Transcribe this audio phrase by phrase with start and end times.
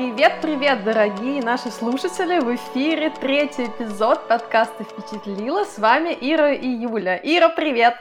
[0.00, 2.40] Привет-привет, дорогие наши слушатели!
[2.40, 5.64] В эфире третий эпизод подкаста «Впечатлила».
[5.64, 7.20] С вами Ира и Юля.
[7.22, 7.96] Ира, привет!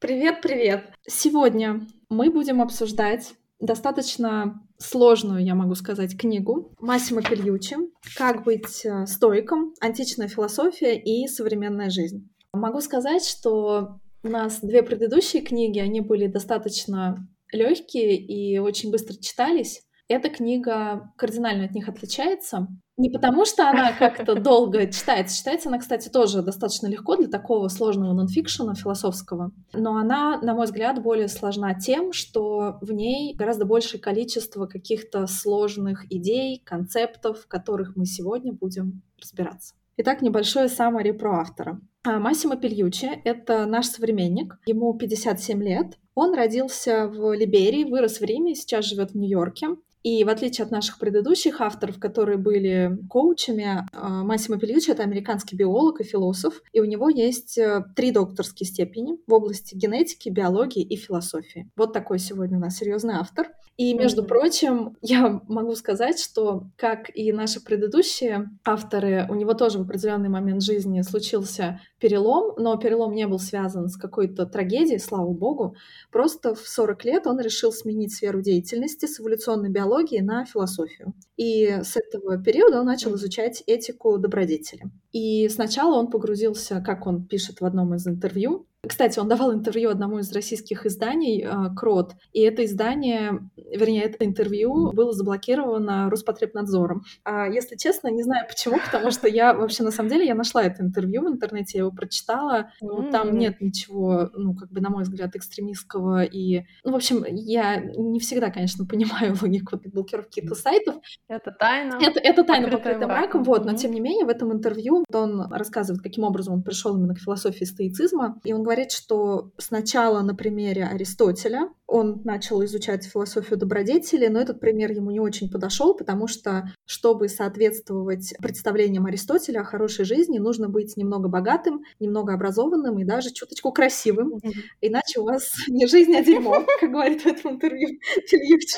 [0.00, 0.92] Привет-привет!
[1.06, 7.76] Сегодня мы будем обсуждать достаточно сложную, я могу сказать, книгу Массимо Пельючи
[8.16, 9.74] «Как быть э, стоиком.
[9.80, 12.28] Античная философия и современная жизнь».
[12.52, 19.14] Могу сказать, что у нас две предыдущие книги, они были достаточно легкие и очень быстро
[19.14, 19.84] читались.
[20.08, 22.68] Эта книга кардинально от них отличается.
[22.96, 25.36] Не потому, что она как-то долго читается.
[25.36, 29.50] Читается она, кстати, тоже достаточно легко для такого сложного нонфикшена философского.
[29.72, 35.26] Но она, на мой взгляд, более сложна тем, что в ней гораздо большее количество каких-то
[35.26, 39.74] сложных идей, концептов, в которых мы сегодня будем разбираться.
[39.96, 41.80] Итак, небольшое саммари про автора.
[42.02, 45.98] А, Массимо Пельючи— это наш современник, ему 57 лет.
[46.14, 49.68] Он родился в Либерии, вырос в Риме, сейчас живет в Нью-Йорке.
[50.04, 55.56] И в отличие от наших предыдущих авторов, которые были коучами, а, Массимо Пельючи— это американский
[55.56, 60.82] биолог и философ, и у него есть э, три докторские степени в области генетики, биологии
[60.82, 61.70] и философии.
[61.74, 63.48] Вот такой сегодня у нас серьезный автор.
[63.76, 64.26] И, между mm-hmm.
[64.26, 70.28] прочим, я могу сказать, что, как и наши предыдущие авторы, у него тоже в определенный
[70.28, 75.76] момент жизни случился перелом, но перелом не был связан с какой-то трагедией, слава богу.
[76.12, 81.14] Просто в 40 лет он решил сменить сферу деятельности с эволюционной биологии на философию.
[81.36, 84.84] И с этого периода он начал изучать этику добродетели.
[85.12, 89.90] И сначала он погрузился, как он пишет в одном из интервью, кстати, он давал интервью
[89.90, 93.40] одному из российских изданий, э, Крот, и это издание,
[93.76, 97.02] вернее, это интервью было заблокировано Роспотребнадзором.
[97.24, 100.62] А, если честно, не знаю почему, потому что я вообще, на самом деле, я нашла
[100.62, 104.90] это интервью в интернете, я его прочитала, ну, там нет ничего, ну, как бы, на
[104.90, 106.64] мой взгляд, экстремистского и...
[106.84, 110.96] Ну, в общем, я не всегда, конечно, понимаю логику блокировки каких-то сайтов.
[111.28, 111.98] Это тайна.
[112.00, 116.02] Это, это тайна покрытая мраком, вот, но тем не менее в этом интервью он рассказывает,
[116.02, 120.84] каким образом он пришел именно к философии стоицизма, и он говорит, что сначала на примере
[120.84, 126.64] Аристотеля он начал изучать философию добродетели, но этот пример ему не очень подошел, потому что,
[126.84, 133.30] чтобы соответствовать представлениям Аристотеля о хорошей жизни, нужно быть немного богатым, немного образованным и даже
[133.32, 134.38] чуточку красивым.
[134.82, 138.74] Иначе у вас не жизнь, а дерьмо, как говорит в этом интервью Фильевич.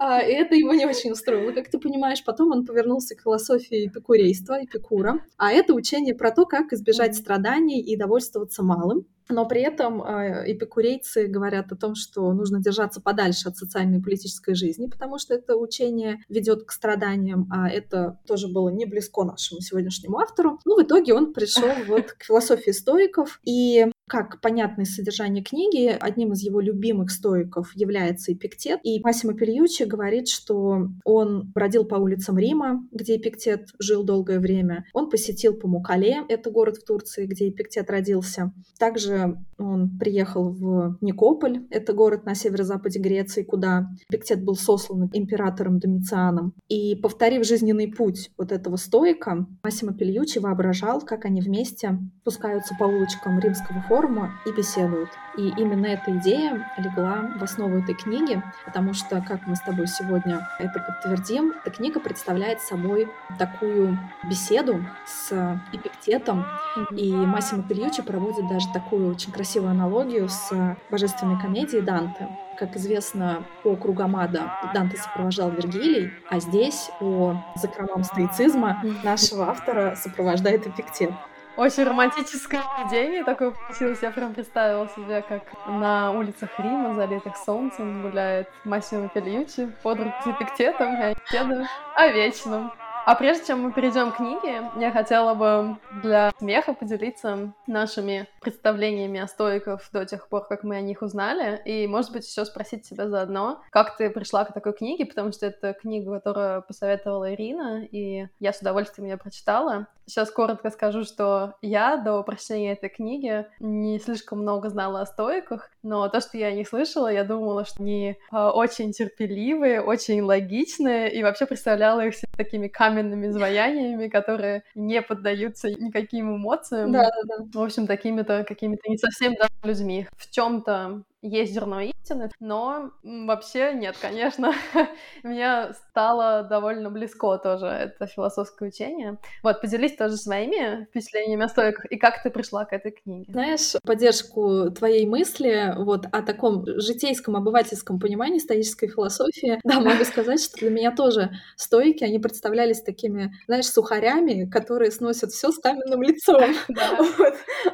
[0.00, 1.52] А, и это его не очень устроило.
[1.52, 5.20] Как ты понимаешь, потом он повернулся к философии эпикурейства, эпикура.
[5.38, 9.06] А это учение про то, как избежать страданий и довольствоваться малым.
[9.28, 14.02] Но при этом э, эпикурейцы говорят о том, что нужно держаться подальше от социальной и
[14.02, 19.24] политической жизни, потому что это учение ведет к страданиям, а это тоже было не близко
[19.24, 20.58] нашему сегодняшнему автору.
[20.64, 26.32] Ну, в итоге он пришел вот к философии стоиков, и как понятное содержание книги, одним
[26.32, 28.80] из его любимых стоиков является Эпиктет.
[28.82, 34.84] И Массимо Пельючи говорит, что он бродил по улицам Рима, где Эпиктет жил долгое время.
[34.94, 38.52] Он посетил Памукале, это город в Турции, где Эпиктет родился.
[38.78, 45.78] Также он приехал в Никополь, это город на северо-западе Греции, куда Эпиктет был сослан императором
[45.78, 46.54] Домицианом.
[46.68, 52.84] И повторив жизненный путь вот этого стоика, Массимо Пельючи воображал, как они вместе спускаются по
[52.84, 55.10] улочкам римского форума форума и беседуют.
[55.36, 59.86] И именно эта идея легла в основу этой книги, потому что, как мы с тобой
[59.88, 63.98] сегодня это подтвердим, эта книга представляет собой такую
[64.28, 66.44] беседу с эпиктетом,
[66.92, 72.28] и Массимо Пельючи проводит даже такую очень красивую аналогию с божественной комедией Данте.
[72.56, 80.66] Как известно, по Кругомада Данте сопровождал Вергилий, а здесь по закромам стоицизма нашего автора сопровождает
[80.66, 81.12] Эпиктет.
[81.58, 83.98] Очень романтическое видение такое получилось.
[84.00, 90.14] Я прям представила себе, как на улицах Рима, залитых солнцем, гуляет Массимо Пельючи под руку
[90.22, 92.72] с эпиктетом, и они беседуют о вечном.
[93.06, 99.18] А прежде чем мы перейдем к книге, я хотела бы для смеха поделиться нашими представлениями
[99.18, 102.88] о стоиков до тех пор, как мы о них узнали, и, может быть, еще спросить
[102.88, 107.82] тебя заодно, как ты пришла к такой книге, потому что это книга, которую посоветовала Ирина,
[107.82, 109.88] и я с удовольствием ее прочитала.
[110.08, 115.70] Сейчас коротко скажу, что я до прочтения этой книги не слишком много знала о стоиках,
[115.82, 121.12] но то, что я не слышала, я думала, что они а, очень терпеливые, очень логичные,
[121.12, 126.90] и вообще представляла их такими каменными изваяниями, которые не поддаются никаким эмоциям.
[126.90, 127.44] Да, да, да.
[127.52, 130.08] В общем, такими-то какими-то не совсем да, людьми.
[130.16, 134.52] В чем-то есть зерно истины, но вообще нет, конечно.
[135.22, 139.18] Мне стало довольно близко тоже это философское учение.
[139.42, 143.32] Вот, поделись тоже своими впечатлениями о стоиках, и как ты пришла к этой книге.
[143.32, 150.40] Знаешь, поддержку твоей мысли вот о таком житейском, обывательском понимании стоической философии, да, могу сказать,
[150.42, 156.02] что для меня тоже стойки, они представлялись такими, знаешь, сухарями, которые сносят все с каменным
[156.02, 156.42] лицом.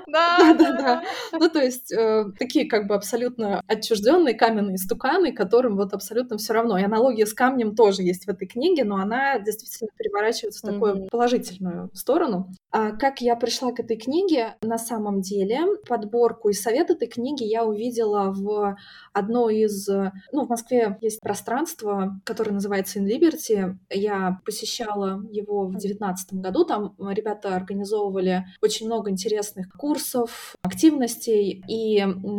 [0.07, 1.03] Да, да, да.
[1.33, 6.53] Ну, то есть э, такие как бы абсолютно отчужденные каменные стуканы, которым вот абсолютно все
[6.53, 6.79] равно.
[6.79, 11.09] И аналогия с камнем тоже есть в этой книге, но она действительно переворачивается в такую
[11.11, 12.53] положительную сторону.
[12.77, 14.57] А как я пришла к этой книге?
[14.61, 18.77] На самом деле подборку и совет этой книги я увидела в
[19.13, 19.89] одной из...
[19.89, 23.77] Ну, в Москве есть пространство, которое называется In Liberty.
[23.91, 26.65] Я посещала его в девятнадцатом году.
[26.65, 31.63] Там ребята организовывали очень много интересных курсов, активностей.
[31.69, 31.99] И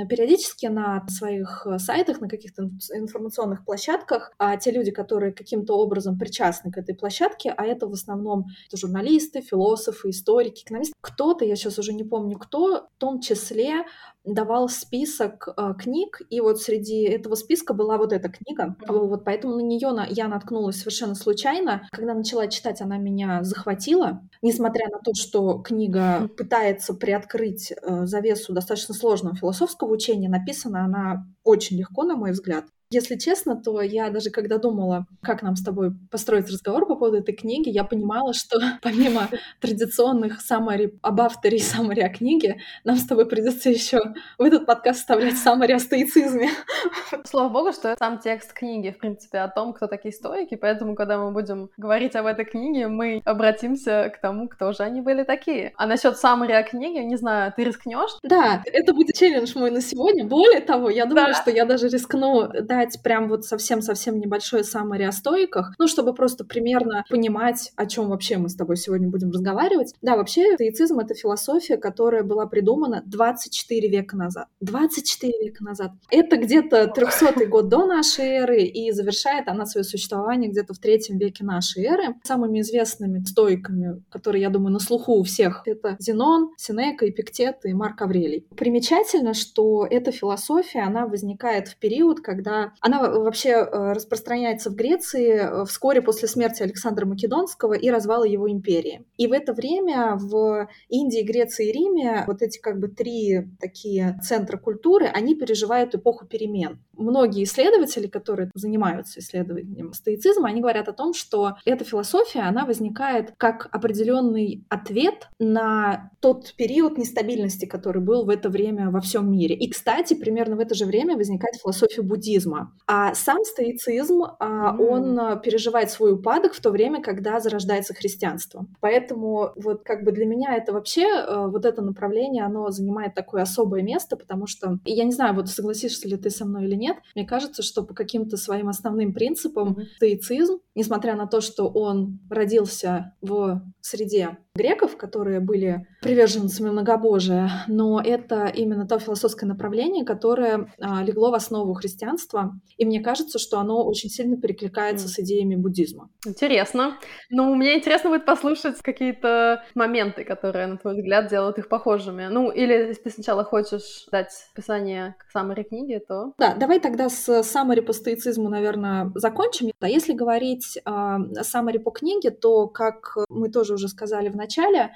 [0.10, 6.72] периодически на своих сайтах, на каких-то информационных площадках а те люди, которые каким-то образом причастны
[6.72, 10.94] к этой площадке, а это в основном журналисты, философы, историки, экономисты.
[11.02, 13.86] Кто-то, я сейчас уже не помню кто, в том числе
[14.24, 18.76] давал список э, книг, и вот среди этого списка была вот эта книга.
[18.88, 21.88] Вот поэтому на нее на, я наткнулась совершенно случайно.
[21.92, 24.22] Когда начала читать, она меня захватила.
[24.42, 31.28] Несмотря на то, что книга пытается приоткрыть э, завесу достаточно сложного философского учения, написана она
[31.44, 32.66] очень легко, на мой взгляд.
[32.92, 37.18] Если честно, то я даже когда думала, как нам с тобой построить разговор по поводу
[37.18, 39.28] этой книги, я понимала, что помимо
[39.60, 44.00] традиционных саммари об авторе и саммари о книге, нам с тобой придется еще
[44.38, 46.50] в этот подкаст вставлять саммари о стоицизме.
[47.26, 51.18] Слава богу, что сам текст книги, в принципе, о том, кто такие стоики, поэтому, когда
[51.18, 55.74] мы будем говорить об этой книге, мы обратимся к тому, кто же они были такие.
[55.78, 58.12] А насчет саммари о книге, не знаю, ты рискнешь?
[58.22, 60.24] Да, это будет челлендж мой на сегодня.
[60.24, 61.34] Более того, я думаю, да.
[61.34, 66.44] что я даже рискну дать прям вот совсем-совсем небольшое саммари о стоиках, ну, чтобы просто
[66.44, 69.94] примерно понимать, о чем вообще мы с тобой сегодня будем разговаривать.
[70.02, 74.48] Да, вообще стоицизм— это философия, которая была придумана 24 века назад.
[74.62, 75.92] 24 века назад.
[76.12, 81.18] Это где-то 300 год до нашей эры, и завершает она свое существование где-то в третьем
[81.18, 82.16] веке нашей эры.
[82.24, 87.74] Самыми известными стоиками, которые, я думаю, на слуху у всех, это Зенон, Синека, Эпиктет и
[87.74, 88.46] Марк Аврелий.
[88.58, 95.34] Примечательно, что эта философия, она возникает в период, когда она вообще э, распространяется в Греции
[95.34, 99.06] э, вскоре после смерти Александра Македонского и развала его империи.
[99.18, 104.20] И в это время в Индии, Греции и Риме вот эти как бы три такие
[104.24, 106.80] центра культуры, они переживают эпоху перемен.
[106.98, 113.34] Многие исследователи, которые занимаются исследованием стоицизма, они говорят о том, что эта философия, она возникает
[113.38, 119.56] как определенный ответ на тот период нестабильности, который был в это время во всем мире.
[119.56, 122.74] И, кстати, примерно в это же время возникает философия буддизма.
[122.88, 124.78] А сам стоицизм, mm-hmm.
[124.80, 128.66] он переживает свой упадок в то время, когда зарождается христианство.
[128.80, 133.42] Поэтому вот как бы для меня это вообще, а, вот это направление, оно занимает такое
[133.42, 136.85] особое место, потому что, я не знаю, вот согласишься ли ты со мной или нет,
[137.16, 139.86] мне кажется, что по каким-то своим основным принципам mm-hmm.
[139.96, 148.02] стоицизм, несмотря на то, что он родился в среде греков, которые были приверженцами многобожия, но
[148.02, 153.60] это именно то философское направление, которое а, легло в основу христианства, и мне кажется, что
[153.60, 155.10] оно очень сильно перекликается mm.
[155.10, 156.10] с идеями буддизма.
[156.26, 156.98] Интересно.
[157.30, 162.28] Ну, мне интересно будет послушать какие-то моменты, которые, на твой взгляд, делают их похожими.
[162.30, 166.34] Ну, или если ты сначала хочешь дать описание к саммари книги, то...
[166.38, 169.72] Да, давай тогда с саммари по стоицизму, наверное, закончим.
[169.80, 174.36] А если говорить э, о саммари по книге, то, как мы тоже уже сказали в
[174.36, 174.45] начале,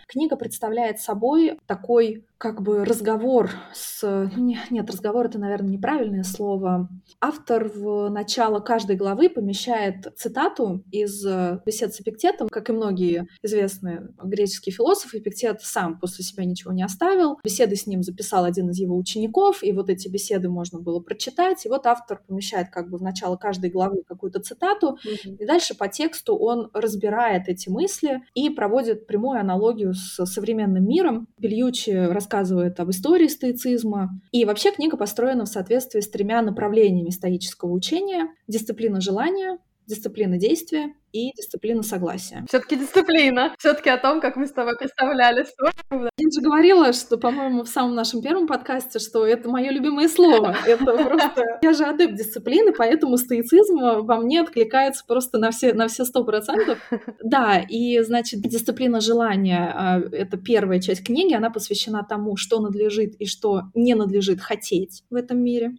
[0.07, 4.01] книга представляет собой такой как бы разговор с...
[4.01, 6.87] Ну, нет, разговор— это, наверное, неправильное слово.
[7.19, 13.27] Автор в начало каждой главы помещает цитату из э, бесед с Эпиктетом, как и многие
[13.43, 15.19] известные греческие философы.
[15.19, 17.37] Эпиктет сам после себя ничего не оставил.
[17.43, 21.65] Беседы с ним записал один из его учеников, и вот эти беседы можно было прочитать.
[21.65, 25.37] И вот автор помещает как бы в начало каждой главы какую-то цитату, mm-hmm.
[25.39, 31.27] и дальше по тексту он разбирает эти мысли и проводит прямую аналогию с современным миром.
[31.38, 34.10] Бельючи рассказывает об истории стоицизма.
[34.31, 38.27] И вообще книга построена в соответствии с тремя направлениями стоического учения.
[38.48, 42.45] Дисциплина желания, дисциплина действия и дисциплина согласия.
[42.47, 43.53] Все-таки дисциплина.
[43.57, 45.45] Все-таки о том, как мы с тобой представляли
[45.91, 50.55] Я же говорила, что, по-моему, в самом нашем первом подкасте, что это мое любимое слово.
[50.65, 51.43] Это просто...
[51.61, 56.23] Я же адепт дисциплины, поэтому стоицизм во мне откликается просто на все на все сто
[56.23, 56.79] процентов.
[57.23, 63.15] Да, и, значит, дисциплина желания а,— это первая часть книги, она посвящена тому, что надлежит
[63.15, 65.75] и что не надлежит хотеть в этом мире.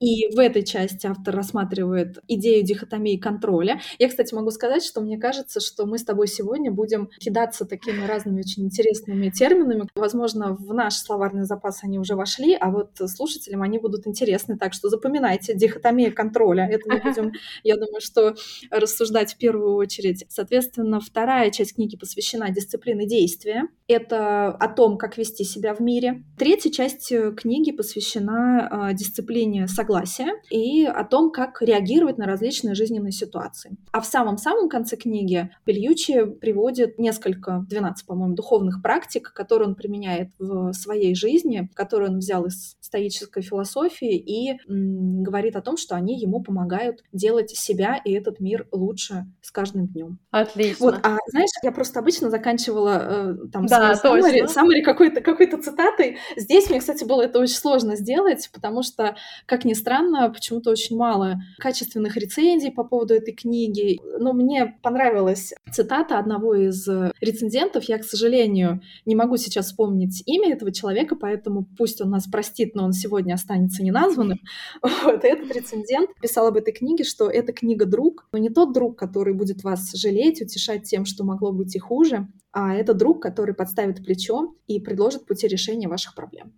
[0.00, 3.80] И в этой части автор рассматривает идею дихотомии контроля.
[3.98, 8.06] Я, кстати, могу сказать, что мне кажется, что мы с тобой сегодня будем кидаться такими
[8.06, 9.88] разными очень интересными терминами.
[9.94, 14.56] Возможно, в наш словарный запас они уже вошли, а вот слушателям они будут интересны.
[14.56, 16.68] Так что запоминайте дихотомия контроля.
[16.70, 17.32] Это мы будем,
[17.64, 18.34] я думаю, что
[18.70, 20.24] рассуждать в первую очередь.
[20.28, 23.64] Соответственно, вторая часть книги посвящена дисциплине действия.
[23.88, 26.22] Это о том, как вести себя в мире.
[26.38, 33.12] Третья часть книги посвящена э, дисциплине согласия и о том, как реагировать на различные жизненные
[33.12, 33.76] ситуации.
[33.92, 40.30] А в самом-самом конце книги Пельючи приводит несколько, 12, по-моему, духовных практик, которые он применяет
[40.38, 45.94] в своей жизни, которые он взял из стоической философии и м, говорит о том, что
[45.94, 50.18] они ему помогают делать себя и этот мир лучше с каждым днем.
[50.30, 50.86] Отлично.
[50.86, 56.18] Вот, а знаешь, я просто обычно заканчивала э, там да, summary, summary какой-то какой цитатой.
[56.36, 60.96] Здесь мне, кстати, было это очень сложно сделать, потому что, как ни странно, почему-то очень
[60.96, 64.00] мало качественных рецензий по поводу этой книги.
[64.18, 64.49] Но мне
[64.82, 66.86] понравилась цитата одного из
[67.20, 67.84] рецензентов.
[67.84, 72.74] Я, к сожалению, не могу сейчас вспомнить имя этого человека, поэтому пусть он нас простит,
[72.74, 74.40] но он сегодня останется неназванным.
[75.02, 78.98] Вот, этот рецензент писал об этой книге, что эта книга друг, но не тот друг,
[78.98, 83.54] который будет вас жалеть, утешать тем, что могло быть и хуже, а это друг, который
[83.54, 86.52] подставит плечо и предложит пути решения ваших проблем.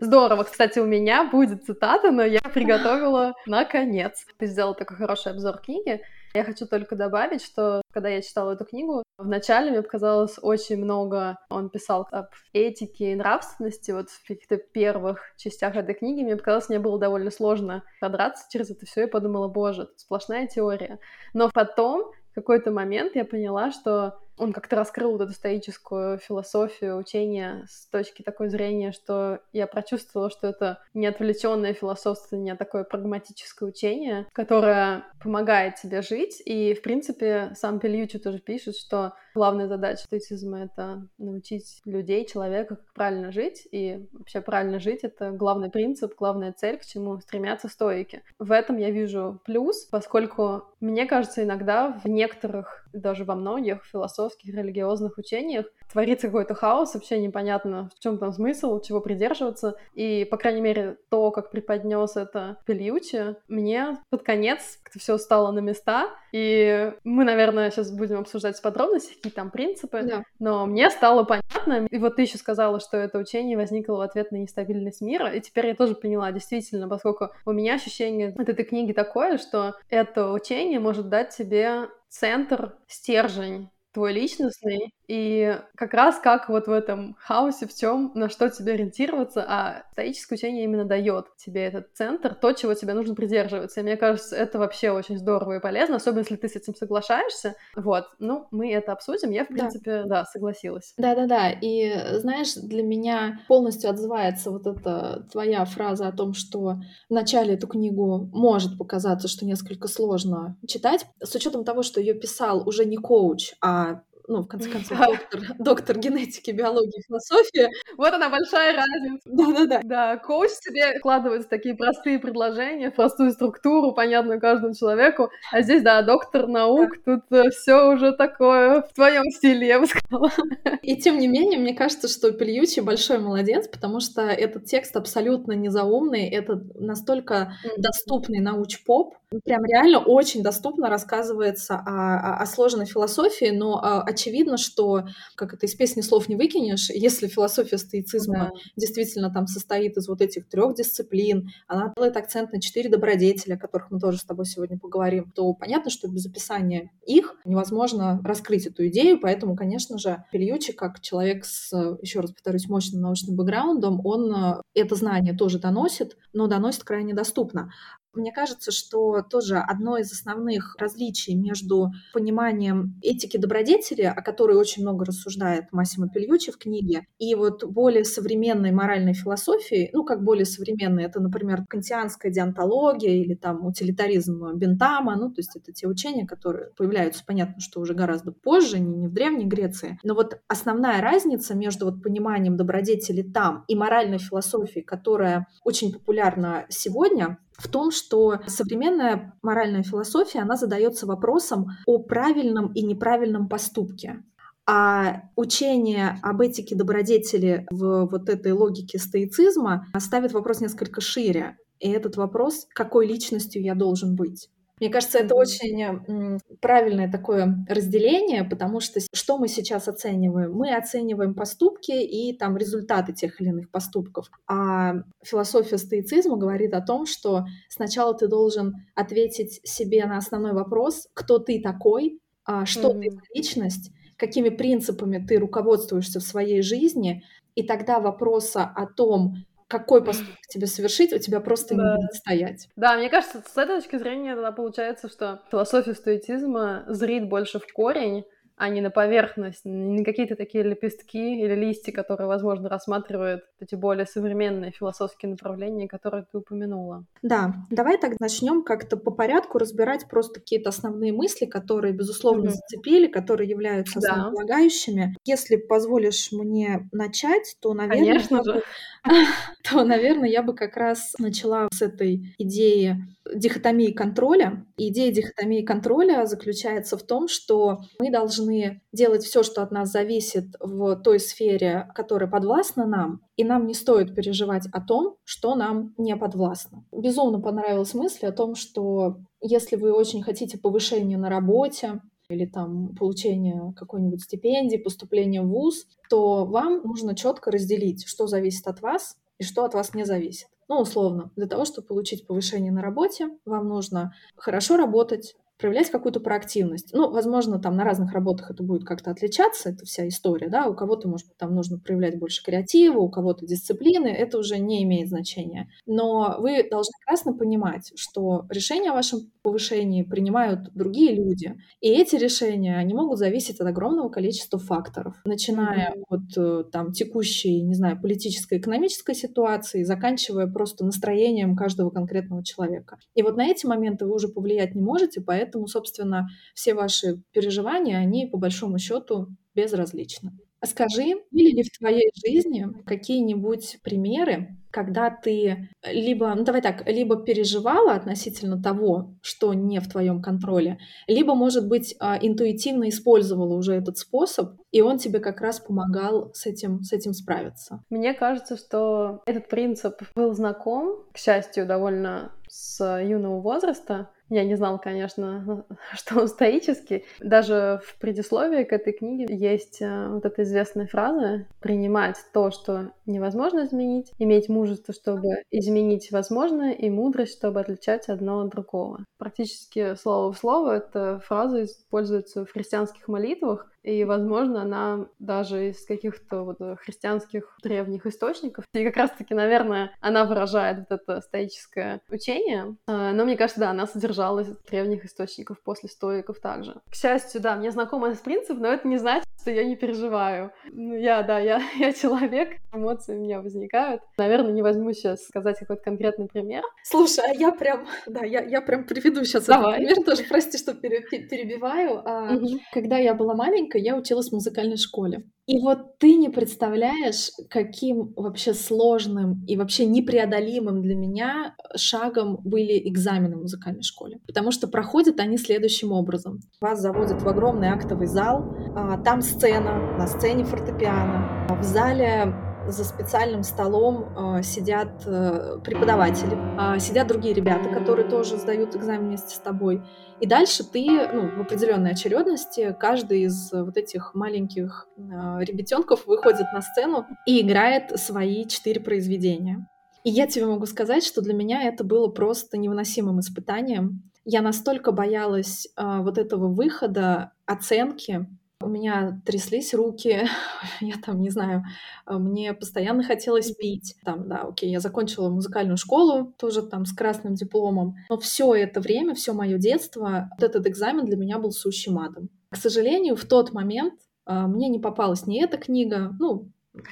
[0.00, 0.44] Здорово.
[0.44, 4.24] Кстати, у меня будет цитата, но я приготовила наконец.
[4.38, 6.00] Ты сделал такой хороший обзор книги.
[6.34, 11.38] Я хочу только добавить, что когда я читала эту книгу, вначале мне показалось очень много,
[11.50, 16.70] он писал об этике и нравственности, вот в каких-то первых частях этой книги, мне показалось,
[16.70, 20.98] мне было довольно сложно продраться через это все, и подумала, боже, сплошная теория.
[21.34, 26.96] Но потом, в какой-то момент я поняла, что он как-то раскрыл вот эту стоическую философию
[26.96, 32.84] учения с точки такой зрения, что я прочувствовала, что это не отвлеченное философствование, а такое
[32.84, 36.42] прагматическое учение, которое помогает тебе жить.
[36.44, 42.76] И, в принципе, сам Пельючи тоже пишет, что главная задача стоицизма— это научить людей, человека,
[42.76, 43.66] как правильно жить.
[43.70, 48.22] И вообще правильно жить— это главный принцип, главная цель, к чему стремятся стоики.
[48.38, 54.54] В этом я вижу плюс, поскольку, мне кажется, иногда в некоторых, даже во многих философских
[54.54, 59.76] религиозных учениях творится какой-то хаос, вообще непонятно, в чем там смысл, чего придерживаться.
[59.94, 65.52] И, по крайней мере, то, как преподнес это Пельючи, мне под конец как-то все стало
[65.52, 66.08] на места.
[66.32, 70.02] И мы, наверное, сейчас будем обсуждать в подробностях, какие там принципы.
[70.02, 70.24] Да.
[70.38, 71.86] Но мне стало понятно.
[71.90, 75.28] И вот ты еще сказала, что это учение возникло в ответ на нестабильность мира.
[75.28, 79.74] И теперь я тоже поняла, действительно, поскольку у меня ощущение от этой книги такое, что
[79.90, 86.72] это учение может дать тебе центр, стержень твой личностный, и как раз как вот в
[86.72, 91.88] этом хаосе, в чем, на что тебе ориентироваться, а стоическое учение именно дает тебе этот
[91.94, 93.80] центр, то, чего тебе нужно придерживаться.
[93.80, 97.54] И мне кажется, это вообще очень здорово и полезно, особенно если ты с этим соглашаешься.
[97.76, 99.30] Вот, ну, мы это обсудим.
[99.30, 100.94] Я, в принципе, да, да согласилась.
[100.96, 106.76] Да-да-да, и знаешь, для меня полностью отзывается вот эта твоя фраза о том, что
[107.08, 112.14] в начале эту книгу может показаться, что несколько сложно читать, с учетом того, что ее
[112.14, 117.68] писал уже не коуч, а ну, в конце концов, доктор, доктор генетики, биологии, философии.
[117.96, 119.22] Вот она большая разница.
[119.24, 119.80] Да-да-да.
[119.82, 125.30] Да, коуч себе вкладывает такие простые предложения, простую структуру, понятную каждому человеку.
[125.50, 127.16] А здесь, да, доктор наук, да.
[127.16, 130.30] тут э, все уже такое в твоем стиле, я бы сказала.
[130.82, 135.52] И тем не менее, мне кажется, что Пельючи большой молодец, потому что этот текст абсолютно
[135.52, 137.74] незаумный, это настолько mm-hmm.
[137.78, 144.56] доступный науч-поп, прям реально очень доступно рассказывается о, о, о сложной философии, но а, очевидно,
[144.56, 148.50] что, как это из песни слов не выкинешь, если философия стоицизма да.
[148.76, 153.58] действительно там состоит из вот этих трех дисциплин, она делает акцент на четыре добродетеля, о
[153.58, 158.66] которых мы тоже с тобой сегодня поговорим, то понятно, что без описания их невозможно раскрыть
[158.66, 164.04] эту идею, поэтому, конечно же, Пельючи, как человек с, еще раз повторюсь, мощным научным бэкграундом,
[164.04, 167.72] он э, это знание тоже доносит, но доносит крайне доступно.
[168.14, 174.82] Мне кажется, что тоже одно из основных различий между пониманием этики добродетели, о которой очень
[174.82, 180.44] много рассуждает Массимо Пельючи в книге, и вот более современной моральной философии, ну, как более
[180.44, 186.26] современной, это, например, кантианская диантология или там утилитаризм Бентама, ну, то есть это те учения,
[186.26, 189.98] которые появляются, понятно, что уже гораздо позже, не, не в Древней Греции.
[190.02, 196.66] Но вот основная разница между вот пониманием добродетели там и моральной философией, которая очень популярна
[196.68, 204.22] сегодня, в том, что современная моральная философия, она задается вопросом о правильном и неправильном поступке.
[204.66, 211.56] А учение об этике добродетели в вот этой логике стоицизма ставит вопрос несколько шире.
[211.78, 214.48] И этот вопрос, какой личностью я должен быть.
[214.82, 220.52] Мне кажется, это очень правильное такое разделение, потому что что мы сейчас оцениваем?
[220.54, 224.28] Мы оцениваем поступки и там результаты тех или иных поступков.
[224.48, 231.06] А философия стоицизма говорит о том, что сначала ты должен ответить себе на основной вопрос,
[231.14, 233.02] кто ты такой, а что mm-hmm.
[233.02, 237.22] ты за личность, какими принципами ты руководствуешься в своей жизни,
[237.54, 239.36] и тогда вопроса о том,
[239.72, 241.82] какой поступок тебе совершить, у тебя просто да.
[241.82, 242.68] не будет стоять.
[242.76, 247.72] Да, мне кажется, с этой точки зрения тогда получается, что философия стоицизма зрит больше в
[247.72, 248.24] корень,
[248.56, 254.06] а не на поверхность, не какие-то такие лепестки или листья, которые, возможно, рассматривают эти более
[254.06, 257.04] современные философские направления, которые ты упомянула.
[257.22, 262.52] Да, давай тогда начнем как-то по порядку разбирать просто какие-то основные мысли, которые, безусловно, mm-hmm.
[262.52, 265.06] зацепили, которые являются основополагающими.
[265.06, 265.20] Да.
[265.24, 268.62] Если позволишь мне начать, то, наверное, Конечно же.
[269.68, 272.96] то, наверное, я бы как раз начала с этой идеи
[273.34, 274.66] дихотомии контроля.
[274.76, 280.44] Идея дихотомии контроля заключается в том, что мы должны делать все, что от нас зависит
[280.60, 285.94] в той сфере, которая подвластна нам, и нам не стоит переживать о том, что нам
[285.96, 286.84] не подвластно.
[286.92, 292.00] Безумно понравилась мысль о том, что если вы очень хотите повышения на работе,
[292.32, 298.66] или там получение какой-нибудь стипендии, поступление в ВУЗ, то вам нужно четко разделить, что зависит
[298.66, 300.48] от вас и что от вас не зависит.
[300.68, 306.18] Ну, условно, для того, чтобы получить повышение на работе, вам нужно хорошо работать, проявлять какую-то
[306.18, 306.92] проактивность.
[306.92, 310.74] Ну, возможно, там на разных работах это будет как-то отличаться, это вся история, да, у
[310.74, 315.08] кого-то, может быть, там нужно проявлять больше креатива, у кого-то дисциплины, это уже не имеет
[315.08, 315.70] значения.
[315.86, 322.16] Но вы должны прекрасно понимать, что решение о вашем повышении принимают другие люди, и эти
[322.16, 326.02] решения, они могут зависеть от огромного количества факторов, начиная mm-hmm.
[326.08, 332.98] от э, там текущей, не знаю, политической, экономической ситуации, заканчивая просто настроением каждого конкретного человека.
[333.14, 337.22] И вот на эти моменты вы уже повлиять не можете, поэтому Поэтому, собственно, все ваши
[337.32, 340.32] переживания, они по большому счету безразличны.
[340.60, 346.88] А скажи, были ли в твоей жизни какие-нибудь примеры, когда ты либо, ну давай так,
[346.88, 353.54] либо переживала относительно того, что не в твоем контроле, либо, может быть, а, интуитивно использовала
[353.54, 357.82] уже этот способ, и он тебе как раз помогал с этим, с этим справиться.
[357.90, 364.56] Мне кажется, что этот принцип был знаком, к счастью, довольно с юного возраста, я не
[364.56, 367.04] знала, конечно, что он стоический.
[367.20, 372.92] Даже в предисловии к этой книге есть э, вот эта известная фраза «принимать то, что
[373.06, 379.04] невозможно изменить, иметь мужество, чтобы изменить возможное, и мудрость, чтобы отличать одно от другого».
[379.18, 385.84] Практически слово в слово эта фраза используется в христианских молитвах, и, возможно, она даже из
[385.84, 388.64] каких-то вот христианских древних источников.
[388.72, 392.76] И как раз-таки, наверное, она выражает вот это стоическое учение.
[392.86, 396.80] А, но мне кажется, да, она содержалась в древних источников после стоиков также.
[396.90, 400.52] К счастью, да, мне знаком этот принцип, но это не значит, что я не переживаю.
[400.70, 404.02] Ну, я, да, я, я человек, эмоции у меня возникают.
[404.16, 406.62] Наверное, не возьму сейчас сказать какой-то конкретный пример.
[406.84, 409.82] Слушай, а я прям, да, я, я прям приведу сейчас Давай.
[409.82, 412.02] этот пример тоже, прости, что перебиваю.
[412.04, 412.60] А, угу.
[412.72, 415.24] Когда я была маленькая, маленькая я училась в музыкальной школе.
[415.46, 422.88] И вот ты не представляешь, каким вообще сложным и вообще непреодолимым для меня шагом были
[422.88, 424.18] экзамены в музыкальной школе.
[424.26, 426.38] Потому что проходят они следующим образом.
[426.60, 432.84] Вас заводят в огромный актовый зал, а, там сцена, на сцене фортепиано, в зале за
[432.84, 436.36] специальным столом э, сидят э, преподаватели,
[436.76, 439.82] э, сидят другие ребята, которые тоже сдают экзамен вместе с тобой.
[440.20, 445.00] И дальше ты, ну, в определенной очередности, каждый из вот этих маленьких э,
[445.40, 449.66] ребятенков выходит на сцену и играет свои четыре произведения.
[450.04, 454.02] И я тебе могу сказать, что для меня это было просто невыносимым испытанием.
[454.24, 458.26] Я настолько боялась э, вот этого выхода, оценки,
[458.64, 460.26] у меня тряслись руки,
[460.80, 461.64] я там, не знаю,
[462.04, 463.96] а, мне постоянно хотелось пить.
[464.04, 467.96] Там, да, окей, я закончила музыкальную школу, тоже там с красным дипломом.
[468.08, 472.28] Но все это время, все мое детство, вот этот экзамен для меня был сущим адом.
[472.50, 473.94] К сожалению, в тот момент
[474.24, 476.48] а, мне не попалась ни эта книга, ну,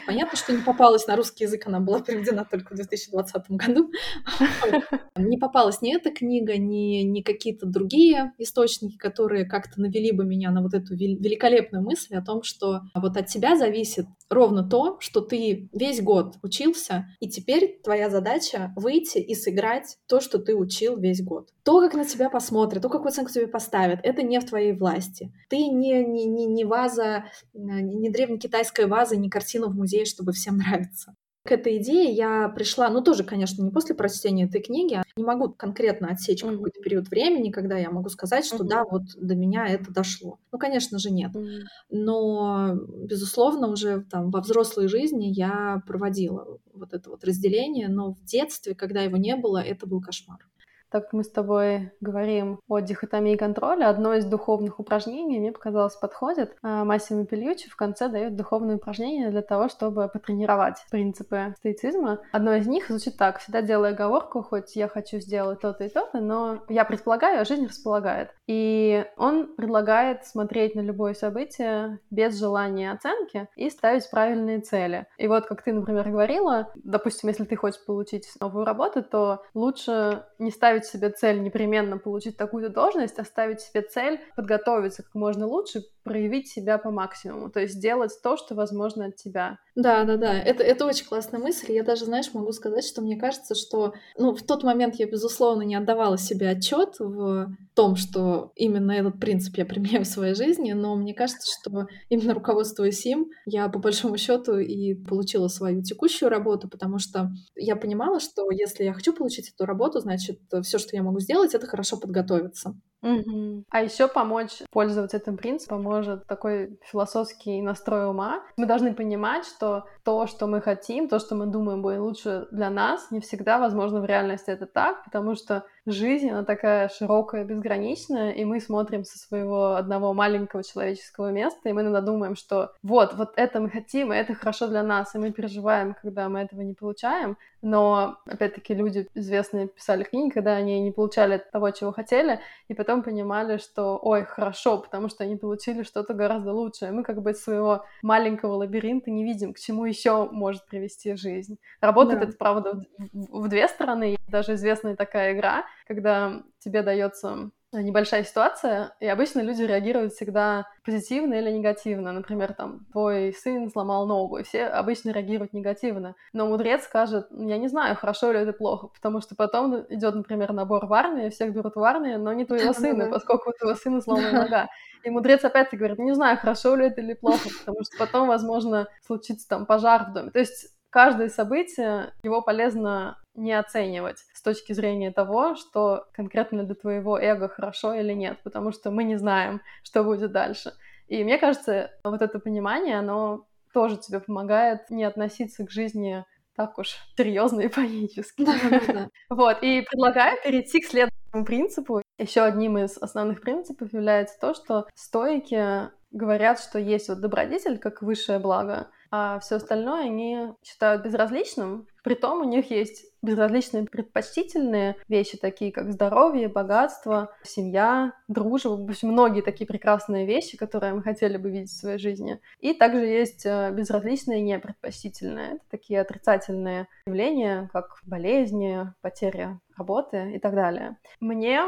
[0.06, 3.90] Понятно, что не попалась на русский язык, она была переведена только в 2020 году.
[5.16, 10.50] Не попалась ни эта книга, ни, ни какие-то другие источники, которые как-то навели бы меня
[10.50, 15.22] на вот эту великолепную мысль о том, что вот от тебя зависит ровно то, что
[15.22, 20.98] ты весь год учился, и теперь твоя задача выйти и сыграть то, что ты учил
[20.98, 21.48] весь год.
[21.62, 25.32] То, как на тебя посмотрят, то, какую оценку тебе поставят, это не в твоей власти.
[25.48, 30.56] Ты не, не, не, не ваза, не древнекитайская ваза, не картина в музее, чтобы всем
[30.58, 31.14] нравиться.
[31.42, 35.24] К этой идее я пришла, ну тоже, конечно, не после прочтения этой книги, а не
[35.24, 36.52] могу конкретно отсечь mm-hmm.
[36.52, 38.68] какой-то период времени, когда я могу сказать, что mm-hmm.
[38.68, 40.38] да, вот до меня это дошло.
[40.52, 41.34] Ну, конечно же, нет.
[41.34, 41.60] Mm-hmm.
[41.92, 48.22] Но, безусловно, уже там во взрослой жизни я проводила вот это вот разделение, но в
[48.22, 50.49] детстве, когда его не было, это был кошмар
[50.90, 55.96] так как мы с тобой говорим о дихотомии контроля, одно из духовных упражнений мне показалось
[55.96, 56.56] подходит.
[56.62, 62.20] А, Массимо Пельючи в конце дает духовные упражнения для того, чтобы потренировать принципы стоицизма.
[62.32, 63.38] Одно из них звучит так.
[63.38, 67.66] Всегда делая оговорку, хоть я хочу сделать то-то и то-то, но я предполагаю, а жизнь
[67.66, 68.30] располагает.
[68.46, 75.06] И он предлагает смотреть на любое событие без желания оценки и ставить правильные цели.
[75.18, 80.24] И вот, как ты, например, говорила, допустим, если ты хочешь получить новую работу, то лучше
[80.38, 85.14] не ставить ставить себе цель непременно получить такую-то должность, а ставить себе цель подготовиться как
[85.14, 89.58] можно лучше, проявить себя по максимуму, то есть сделать то, что возможно от тебя.
[89.76, 91.72] Да, да, да, это, это очень классная мысль.
[91.72, 95.62] Я даже, знаешь, могу сказать, что мне кажется, что ну, в тот момент я, безусловно,
[95.62, 100.72] не отдавала себе отчет в том, что именно этот принцип я применяю в своей жизни,
[100.72, 106.30] но мне кажется, что именно руководствуясь им, я по большому счету и получила свою текущую
[106.30, 110.96] работу, потому что я понимала, что если я хочу получить эту работу, значит, все, что
[110.96, 112.74] я могу сделать, это хорошо подготовиться.
[113.02, 113.64] Угу.
[113.70, 118.42] А еще помочь пользоваться этим принципом может такой философский настрой ума.
[118.56, 122.68] Мы должны понимать, что то, что мы хотим, то, что мы думаем будет лучше для
[122.68, 128.32] нас, не всегда возможно в реальности это так, потому что жизнь, она такая широкая, безграничная,
[128.32, 133.14] и мы смотрим со своего одного маленького человеческого места, и мы иногда думаем, что вот,
[133.14, 136.60] вот это мы хотим, и это хорошо для нас, и мы переживаем, когда мы этого
[136.60, 142.40] не получаем, но, опять-таки, люди известные писали книги, когда они не получали того, чего хотели,
[142.68, 146.90] и потом понимали, что, ой, хорошо, потому что они получили что-то гораздо лучшее.
[146.90, 151.58] Мы как бы из своего маленького лабиринта не видим, к чему еще может привести жизнь.
[151.80, 152.26] Работает да.
[152.26, 154.16] это, правда, в, в две стороны.
[154.28, 161.34] Даже известная такая игра, когда тебе дается небольшая ситуация, и обычно люди реагируют всегда позитивно
[161.34, 162.12] или негативно.
[162.12, 166.16] Например, там, твой сын сломал ногу, и все обычно реагируют негативно.
[166.32, 170.52] Но мудрец скажет, я не знаю, хорошо ли это плохо, потому что потом идет, например,
[170.52, 174.00] набор в армию, всех берут в армию, но не твоего сына, поскольку у твоего сына
[174.00, 174.68] сломана нога.
[175.04, 178.88] И мудрец опять-таки говорит, не знаю, хорошо ли это или плохо, потому что потом, возможно,
[179.06, 180.30] случится там пожар в доме.
[180.30, 186.74] То есть каждое событие, его полезно не оценивать с точки зрения того, что конкретно для
[186.74, 190.72] твоего эго хорошо или нет, потому что мы не знаем, что будет дальше.
[191.08, 196.24] И мне кажется, вот это понимание, оно тоже тебе помогает не относиться к жизни
[196.56, 198.46] так уж серьезно и панически.
[199.30, 202.02] Вот, и предлагаю перейти к следующему принципу.
[202.18, 208.02] Еще одним из основных принципов является то, что стойки говорят, что есть вот добродетель как
[208.02, 211.86] высшее благо, а все остальное они считают безразличным.
[212.02, 219.08] Притом у них есть безразличные предпочтительные вещи, такие как здоровье, богатство, семья, дружба, в общем,
[219.08, 222.40] многие такие прекрасные вещи, которые мы хотели бы видеть в своей жизни.
[222.60, 225.56] И также есть э, безразличные непредпочтительные.
[225.56, 230.96] Это такие отрицательные явления, как болезни, потеря работы и так далее.
[231.20, 231.62] Мне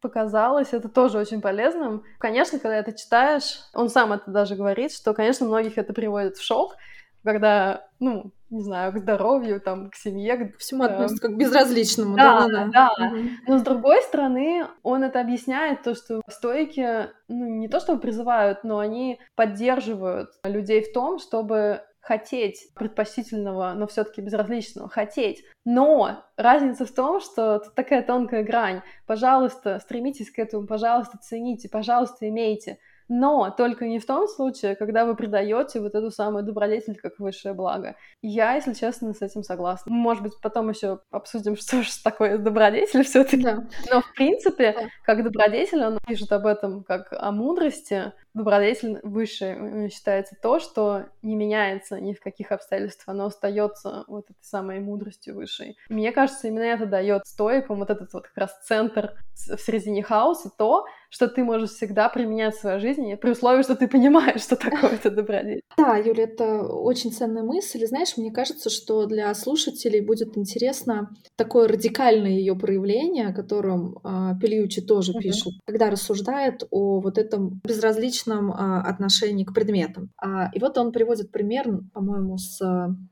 [0.00, 2.04] показалось это тоже очень полезным.
[2.18, 6.44] Конечно, когда это читаешь, он сам это даже говорит, что, конечно, многих это приводит в
[6.44, 6.76] шок,
[7.24, 10.36] когда, ну, не знаю, к здоровью, там, к семье.
[10.36, 12.16] К всему э, относится как к безразличному.
[12.16, 12.90] Да, да, да.
[12.98, 13.06] да.
[13.06, 13.18] Угу.
[13.46, 18.64] Но с другой стороны, он это объясняет, то, что стойки, ну, не то, что призывают,
[18.64, 25.44] но они поддерживают людей в том, чтобы хотеть предпочтительного, но все-таки безразличного, хотеть.
[25.66, 28.80] Но разница в том, что тут такая тонкая грань.
[29.06, 35.04] Пожалуйста, стремитесь к этому, пожалуйста, цените, пожалуйста, имейте но только не в том случае, когда
[35.04, 37.96] вы предаете вот эту самую добродетель как высшее благо.
[38.22, 39.92] Я, если честно, с этим согласна.
[39.92, 43.42] Может быть, потом еще обсудим, что же такое добродетель все-таки.
[43.42, 43.66] Да.
[43.90, 44.88] Но в принципе, да.
[45.04, 51.34] как добродетель, он пишет об этом как о мудрости, добродетель выше считается то, что не
[51.34, 55.76] меняется ни в каких обстоятельствах, оно остается вот этой самой мудростью высшей.
[55.88, 60.50] Мне кажется, именно это дает стоикам вот этот вот как раз центр в середине хаоса,
[60.56, 64.56] то, что ты можешь всегда применять в своей жизни, при условии, что ты понимаешь, что
[64.56, 65.62] такое это добродетель.
[65.78, 67.86] Да, Юля, это очень ценная мысль.
[67.86, 74.32] Знаешь, мне кажется, что для слушателей будет интересно такое радикальное ее проявление, о котором э,
[74.40, 75.22] Пельючи тоже uh-huh.
[75.22, 80.10] пишет, когда рассуждает о вот этом безразличном э, отношении к предметам.
[80.20, 82.60] А, и вот он приводит пример, по-моему, с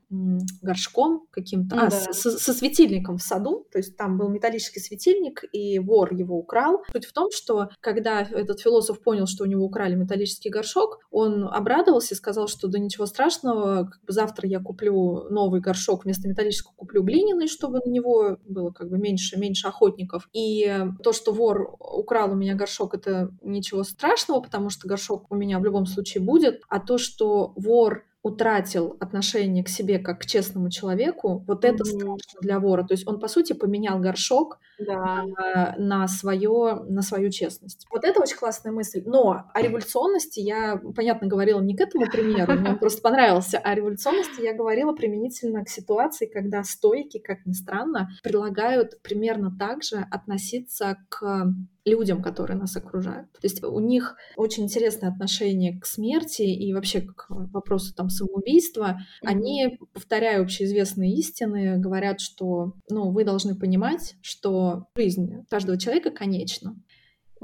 [0.09, 2.13] горшком каким-то, ну, а, да.
[2.13, 6.83] со, со светильником в саду, то есть там был металлический светильник, и вор его украл.
[6.91, 11.45] Суть в том, что когда этот философ понял, что у него украли металлический горшок, он
[11.45, 16.27] обрадовался и сказал, что да ничего страшного, как бы завтра я куплю новый горшок, вместо
[16.27, 20.29] металлического куплю глиняный, чтобы на него было как бы меньше, меньше охотников.
[20.33, 25.35] И то, что вор украл у меня горшок, это ничего страшного, потому что горшок у
[25.35, 30.25] меня в любом случае будет, а то, что вор утратил отношение к себе как к
[30.25, 31.99] честному человеку, вот это mm-hmm.
[31.99, 32.83] страшно для вора.
[32.83, 35.23] То есть он, по сути, поменял горшок да.
[35.23, 37.87] на, на, свое, на свою честность.
[37.91, 39.01] Вот это очень классная мысль.
[39.05, 43.57] Но о революционности я, понятно, говорила не к этому примеру, мне он просто понравился.
[43.57, 49.83] О революционности я говорила применительно к ситуации, когда стойки, как ни странно, предлагают примерно так
[49.83, 51.53] же относиться к
[51.87, 53.31] людям, которые нас окружают.
[53.33, 58.99] То есть у них очень интересное отношение к смерти и вообще к вопросу там самоубийства.
[59.23, 66.75] Они, повторяя общеизвестные истины, говорят, что ну, вы должны понимать, что жизнь каждого человека конечна.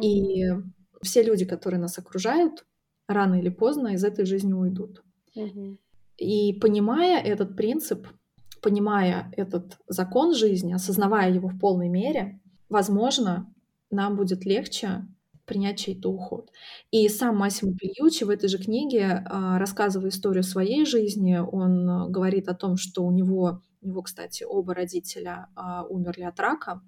[0.02, 0.50] И
[1.02, 2.66] все люди, которые нас окружают,
[3.08, 5.04] рано или поздно из этой жизни уйдут.
[6.18, 8.08] И понимая этот принцип,
[8.62, 13.53] понимая этот закон жизни, осознавая его в полной мере, возможно,
[13.94, 15.06] нам будет легче
[15.46, 16.52] принять чей-то уход.
[16.92, 22.08] И сам Массимо Пильючи в этой же книге, а, рассказывая историю своей жизни, он а,
[22.08, 26.82] говорит о том, что у него, у него, кстати, оба родителя а, умерли от рака,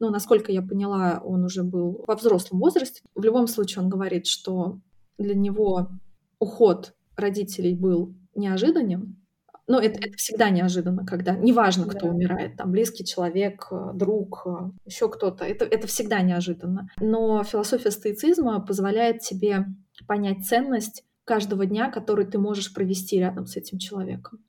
[0.00, 3.02] но, насколько я поняла, он уже был во взрослом возрасте.
[3.14, 4.80] В любом случае, он говорит, что
[5.18, 5.88] для него
[6.38, 9.23] уход родителей был неожиданным,
[9.66, 12.12] ну, это, это всегда неожиданно, когда неважно, кто да.
[12.12, 16.90] умирает, там близкий человек, э, друг, э, еще кто-то, это, это всегда неожиданно.
[17.00, 19.66] Но философия стоицизма позволяет тебе
[20.06, 24.44] понять ценность каждого дня, который ты можешь провести рядом с этим человеком.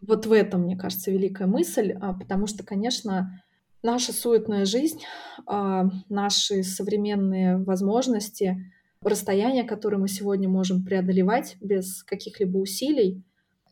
[0.00, 3.42] Вот в этом, мне кажется, великая мысль, а, потому что, конечно,
[3.82, 5.00] наша суетная жизнь,
[5.46, 13.24] а, наши современные возможности, расстояние, которое мы сегодня можем преодолевать без каких-либо усилий,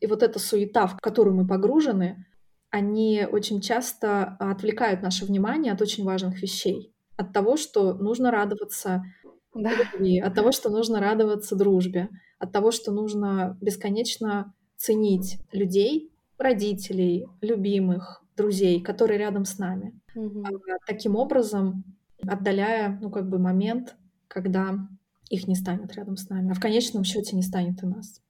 [0.07, 2.25] и вот эта суета, в которую мы погружены,
[2.71, 6.95] они очень часто отвлекают наше внимание от очень важных вещей.
[7.16, 9.03] От того, что нужно радоваться
[9.53, 9.73] да.
[9.73, 17.27] любви, от того, что нужно радоваться дружбе, от того, что нужно бесконечно ценить людей, родителей,
[17.40, 19.99] любимых, друзей, которые рядом с нами.
[20.14, 20.45] Угу.
[20.87, 21.83] Таким образом,
[22.25, 23.97] отдаляя, ну, как бы момент,
[24.29, 24.87] когда
[25.31, 28.21] их не станет рядом с нами, а в конечном счете не станет и нас.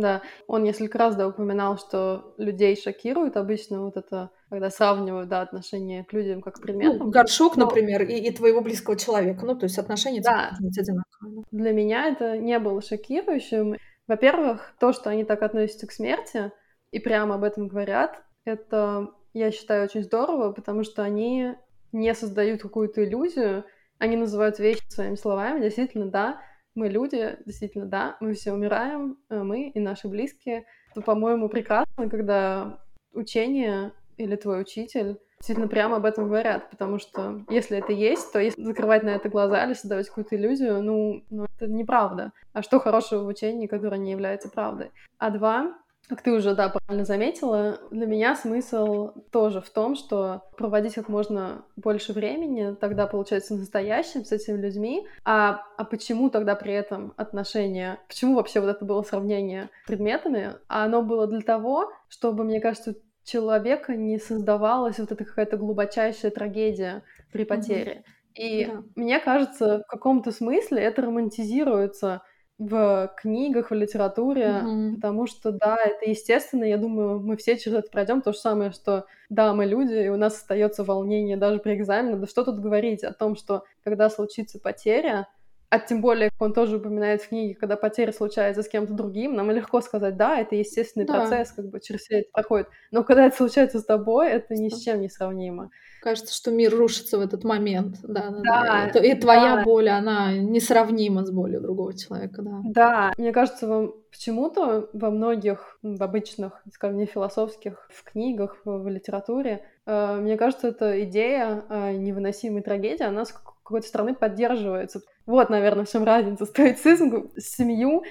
[0.00, 5.42] Да, он несколько раз, да, упоминал, что людей шокирует обычно вот это, когда сравнивают, да,
[5.42, 6.98] отношение к людям как предметам.
[6.98, 7.64] Ну, горшок, Но...
[7.66, 10.52] например, и, и твоего близкого человека, ну, то есть отношения да.
[10.60, 11.44] одинаковые.
[11.50, 13.76] Для меня это не было шокирующим.
[14.06, 16.52] Во-первых, то, что они так относятся к смерти
[16.90, 21.54] и прямо об этом говорят, это, я считаю, очень здорово, потому что они
[21.92, 23.64] не создают какую-то иллюзию,
[23.98, 26.40] они называют вещи своими словами, действительно, да,
[26.78, 30.64] мы люди, действительно, да, мы все умираем, э, мы и наши близкие.
[30.92, 32.80] Это, по-моему, прекрасно, когда
[33.12, 38.40] учение или твой учитель действительно прямо об этом говорят, потому что если это есть, то
[38.40, 42.32] если закрывать на это глаза или создавать какую-то иллюзию, ну, ну это неправда.
[42.52, 44.90] А что хорошего в учении, которое не является правдой?
[45.18, 50.42] А два, как ты уже, да, правильно заметила, для меня смысл тоже в том, что
[50.56, 55.06] проводить как можно больше времени, тогда получается настоящим с этими людьми.
[55.24, 60.54] А, а почему тогда при этом отношения, почему вообще вот это было сравнение с предметами?
[60.68, 62.94] А оно было для того, чтобы, мне кажется,
[63.24, 68.02] человека не создавалась вот эта какая-то глубочайшая трагедия при потере.
[68.06, 68.18] Mm-hmm.
[68.38, 68.82] И да.
[68.94, 72.22] мне кажется, в каком-то смысле это романтизируется
[72.58, 74.94] в книгах, в литературе, mm-hmm.
[74.96, 78.72] потому что, да, это естественно, я думаю, мы все через это пройдем, то же самое,
[78.72, 82.58] что, да, мы люди, и у нас остается волнение даже при экзамене, да что тут
[82.58, 85.28] говорить о том, что когда случится потеря,
[85.70, 89.50] а тем более он тоже упоминает в книге, когда потеря случается с кем-то другим, нам
[89.50, 91.14] легко сказать, да, это естественный да.
[91.14, 92.68] процесс, как бы через все это проходит.
[92.90, 95.70] Но когда это случается с тобой, это ни с чем не сравнимо.
[96.00, 98.90] Кажется, что мир рушится в этот момент, да, да, да.
[98.94, 99.00] да.
[99.00, 99.64] И, твоя да.
[99.64, 102.60] боль, она несравнима с болью другого человека, да.
[102.64, 108.88] Да, мне кажется, вам почему-то во многих, в обычных, скажем, не философских, в книгах, в
[108.88, 115.02] литературе, э, мне кажется, эта идея невыносимой трагедии, она с какой-то стороны поддерживается.
[115.28, 116.46] Вот, наверное, в чем разница.
[116.46, 118.02] Стоицизм, семью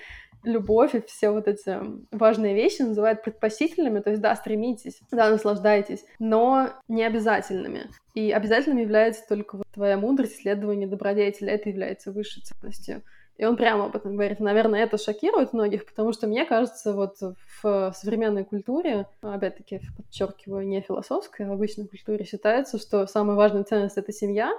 [0.44, 1.78] любовь и все вот эти
[2.12, 7.90] важные вещи называют предпочтительными, то есть, да, стремитесь, да, наслаждайтесь, но не обязательными.
[8.14, 13.02] И обязательным является только вот твоя мудрость, исследование добродетели, это является высшей ценностью.
[13.38, 14.40] И он прямо об этом говорит.
[14.40, 17.18] Наверное, это шокирует многих, потому что мне кажется, вот
[17.62, 23.64] в современной культуре, опять-таки, подчеркиваю, не философской, а в обычной культуре считается, что самая важная
[23.64, 24.52] ценность— это семья,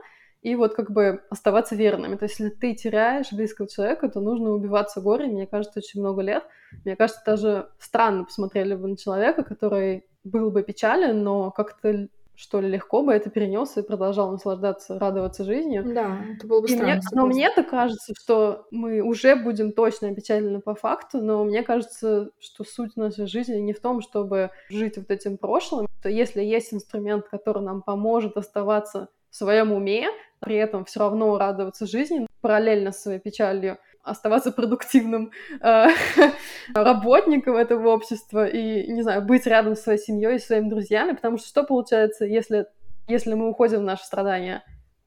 [0.42, 2.16] и вот как бы оставаться верными.
[2.16, 5.26] То есть, если ты теряешь близкого человека, то нужно убиваться горе.
[5.26, 6.44] Мне кажется, очень много лет.
[6.84, 12.60] Мне кажется, даже странно посмотрели бы на человека, который был бы печален, но как-то что
[12.60, 15.82] ли, легко бы это перенес и продолжал наслаждаться, радоваться жизнью.
[15.92, 16.94] Да, это было бы и странно.
[16.94, 22.30] Мне, но мне-то кажется, что мы уже будем точно опечалены по факту, но мне кажется,
[22.38, 26.72] что суть нашей жизни не в том, чтобы жить вот этим прошлым, что если есть
[26.72, 30.08] инструмент, который нам поможет оставаться в своем уме,
[30.40, 35.86] при этом все равно радоваться жизни, параллельно с своей печалью оставаться продуктивным э,
[36.74, 41.38] работником этого общества и, не знаю, быть рядом с своей семьей и своими друзьями, потому
[41.38, 42.66] что что получается, если,
[43.06, 44.64] если мы уходим в наши страдания?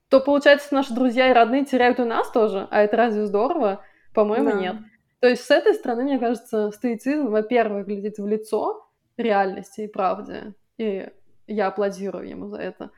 [0.09, 3.83] То, получается, наши друзья и родные теряют и нас тоже, а это разве здорово?
[4.13, 4.59] По-моему, да.
[4.59, 4.75] нет.
[5.21, 10.53] То есть с этой стороны, мне кажется, стоицизм, во-первых, глядит в лицо реальности и правде,
[10.77, 11.07] и
[11.47, 12.91] я аплодирую ему за это.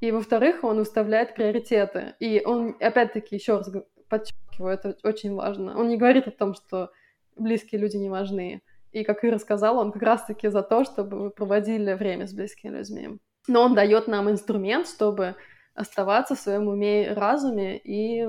[0.00, 2.14] И, во-вторых, он выставляет приоритеты.
[2.20, 3.70] И он, опять-таки, еще раз
[4.08, 5.78] подчеркиваю, это очень важно.
[5.78, 6.90] Он не говорит о том, что
[7.36, 8.62] близкие люди не важны.
[8.92, 12.78] И, как Ира сказала, он как раз-таки за то, чтобы вы проводили время с близкими
[12.78, 13.18] людьми.
[13.46, 15.36] Но он дает нам инструмент, чтобы
[15.74, 18.26] оставаться в своем уме и разуме и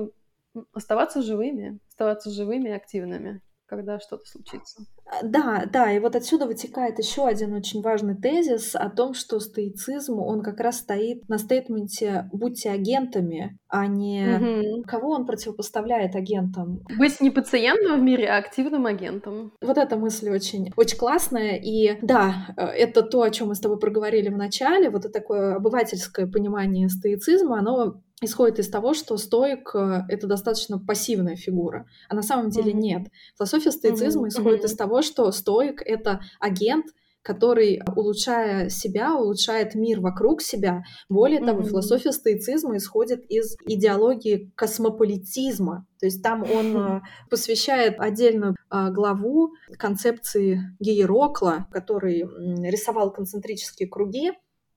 [0.72, 3.40] оставаться живыми, оставаться живыми и активными
[3.72, 4.82] когда что-то случится.
[5.06, 9.40] А, да, да, и вот отсюда вытекает еще один очень важный тезис о том, что
[9.40, 14.82] стоицизм, он как раз стоит на стейтменте «будьте агентами», а не угу.
[14.86, 16.80] кого он противопоставляет агентам.
[16.98, 19.54] Быть не пациентом в мире, а активным агентом.
[19.62, 23.60] Вот эта мысль очень, очень классная, и да, э, это то, о чем мы с
[23.60, 29.16] тобой проговорили в начале, вот это такое обывательское понимание стоицизма, оно исходит из того, что
[29.16, 32.76] стоик э,— это достаточно пассивная фигура, а на самом деле mm-hmm.
[32.76, 33.08] нет.
[33.36, 34.30] Философия стоицизма mm-hmm.
[34.30, 34.66] исходит mm-hmm.
[34.66, 36.86] из того, что стоик— это агент,
[37.22, 40.82] который, улучшая себя, улучшает мир вокруг себя.
[41.08, 41.46] Более mm-hmm.
[41.46, 45.86] того, философия стоицизма исходит из идеологии космополитизма.
[46.00, 47.00] То есть там он mm-hmm.
[47.30, 52.22] посвящает отдельную главу концепции Гейрокла, который
[52.68, 54.32] рисовал концентрические круги.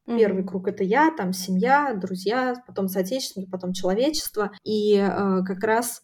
[0.05, 4.51] Первый круг это я, там семья, друзья, потом соотечественники, потом человечество.
[4.63, 5.07] И э,
[5.43, 6.01] как раз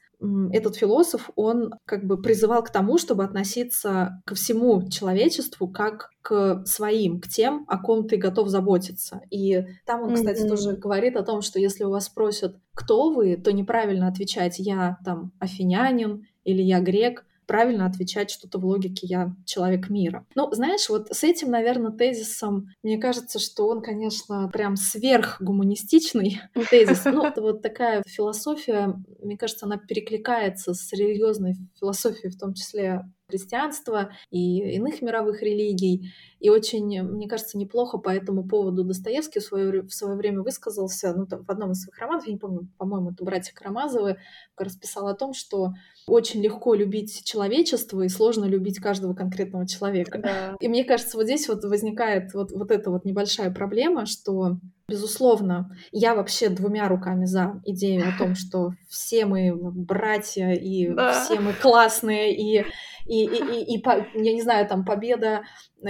[0.51, 6.63] этот философ, он как бы призывал к тому, чтобы относиться ко всему человечеству как к
[6.65, 9.21] своим, к тем, о ком ты готов заботиться.
[9.31, 10.49] И там он, кстати, mm-hmm.
[10.49, 14.97] тоже говорит о том, что если у вас спросят, кто вы, то неправильно отвечать «я
[15.03, 20.25] там афинянин» или «я грек», правильно отвечать что-то в логике «я человек мира».
[20.35, 27.03] Ну, знаешь, вот с этим, наверное, тезисом, мне кажется, что он, конечно, прям сверхгуманистичный тезис.
[27.03, 33.01] Ну, это вот такая философия, мне кажется, она перекликается с религиозной философией, в том числе
[33.31, 36.13] христианства и иных мировых религий.
[36.39, 41.13] И очень, мне кажется, неплохо по этому поводу Достоевский в свое, в свое время высказался
[41.15, 44.17] ну, там, в одном из своих романов, я не помню, по-моему, это «Братья Карамазовы»,
[44.57, 45.73] расписал о том, что
[46.07, 50.19] очень легко любить человечество и сложно любить каждого конкретного человека.
[50.19, 50.55] Да.
[50.59, 54.57] И мне кажется, вот здесь вот возникает вот, вот эта вот небольшая проблема, что
[54.91, 61.13] Безусловно, я вообще двумя руками за идею о том, что все мы братья и да.
[61.13, 62.65] все мы классные и
[63.05, 63.83] и, и, и, и
[64.23, 65.43] я не знаю, там победа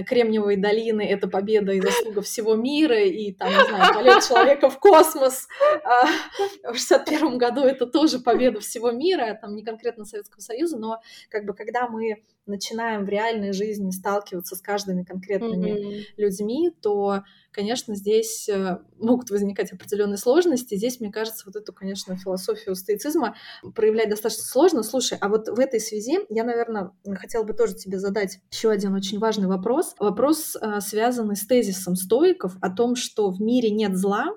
[0.07, 4.79] Кремниевой долины— это победа и заслуга всего мира, и там, не знаю, полет человека в
[4.79, 5.47] космос
[5.83, 11.01] а, в 61 году— это тоже победа всего мира, там не конкретно Советского Союза, но
[11.29, 16.03] как бы когда мы начинаем в реальной жизни сталкиваться с каждыми конкретными mm-hmm.
[16.17, 20.75] людьми, то, конечно, здесь э, могут возникать определенные сложности.
[20.75, 23.35] Здесь, мне кажется, вот эту, конечно, философию стоицизма
[23.75, 24.83] проявлять достаточно сложно.
[24.83, 28.93] Слушай, а вот в этой связи я, наверное, хотела бы тоже тебе задать еще один
[28.93, 29.95] очень важный вопрос.
[29.99, 34.27] Вопрос, э, связанный с тезисом стоиков о том, что в мире нет зла,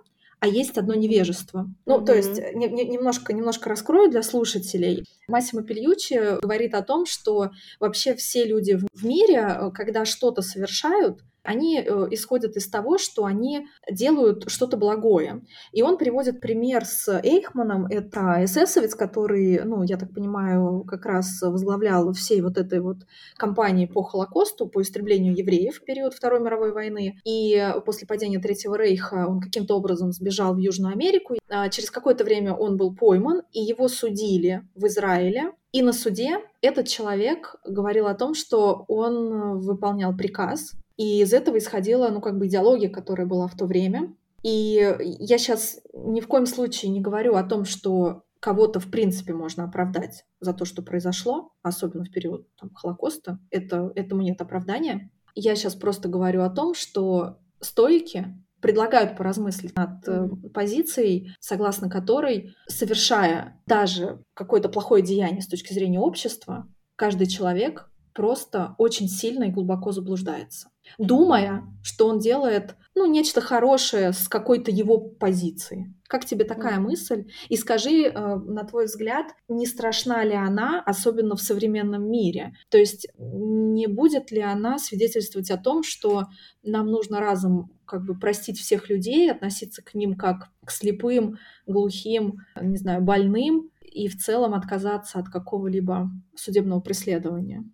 [0.44, 1.70] а есть одно невежество.
[1.86, 2.04] Ну, mm-hmm.
[2.04, 5.06] то есть не, не, немножко, немножко раскрою для слушателей.
[5.26, 7.50] Массимо Пельючи говорит о том, что
[7.80, 13.26] вообще все люди в мире, э, когда что-то совершают, они э, исходят из того, что
[13.26, 15.42] они делают что-то благое.
[15.72, 17.86] И он приводит пример с Эйхманом.
[17.86, 22.96] Это эсэсовец, который, ну, я так понимаю, как раз возглавлял всей вот этой вот
[23.36, 27.20] кампании по Холокосту, по истреблению евреев в период Второй мировой войны.
[27.24, 31.34] И после падения Третьего Рейха он каким-то образом сбежал в Южную Америку.
[31.50, 35.52] А через какое-то время он был пойман, и его судили в Израиле.
[35.72, 41.58] И на суде этот человек говорил о том, что он выполнял приказ и из этого
[41.58, 44.14] исходила, ну, как бы идеология, которая была в то время.
[44.42, 49.32] И я сейчас ни в коем случае не говорю о том, что кого-то в принципе
[49.32, 53.38] можно оправдать за то, что произошло, особенно в период там, Холокоста.
[53.50, 55.10] Это, этому нет оправдания.
[55.34, 58.26] Я сейчас просто говорю о том, что стойки
[58.60, 65.98] предлагают поразмыслить над э, позицией, согласно которой, совершая даже какое-то плохое деяние с точки зрения
[65.98, 73.40] общества, каждый человек просто очень сильно и глубоко заблуждается думая, что он делает, ну, нечто
[73.40, 75.92] хорошее с какой-то его позиции.
[76.06, 77.26] Как тебе такая мысль?
[77.48, 82.54] И скажи, э, на твой взгляд, не страшна ли она, особенно в современном мире?
[82.68, 86.24] То есть не будет ли она свидетельствовать о том, что
[86.62, 92.38] нам нужно разом как бы простить всех людей, относиться к ним как к слепым, глухим,
[92.60, 97.64] не знаю, больным, и в целом отказаться от какого-либо судебного преследования?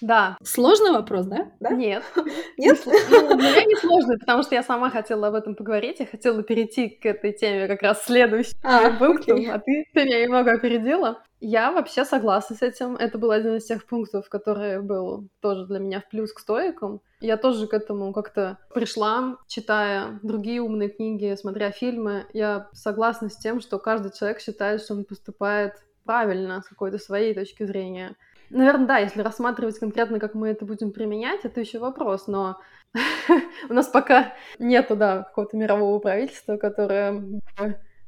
[0.00, 0.36] Да.
[0.42, 1.50] Сложный вопрос, да?
[1.60, 1.70] да?
[1.70, 2.02] Нет.
[2.56, 2.78] Нет?
[2.86, 6.00] Ну, для меня не сложный, потому что я сама хотела об этом поговорить.
[6.00, 10.22] Я хотела перейти к этой теме как раз следующим а, пунктом, а ты, ты меня
[10.22, 11.22] немного опередила.
[11.40, 12.96] Я вообще согласна с этим.
[12.96, 17.00] Это был один из тех пунктов, который был тоже для меня в плюс к стоикам.
[17.20, 22.26] Я тоже к этому как-то пришла, читая другие умные книги, смотря фильмы.
[22.34, 25.74] Я согласна с тем, что каждый человек считает, что он поступает
[26.04, 28.16] правильно с какой-то своей точки зрения.
[28.50, 32.58] Наверное, да, если рассматривать конкретно, как мы это будем применять, это еще вопрос, но
[33.68, 37.22] у нас пока нету, да, какого-то мирового правительства, которое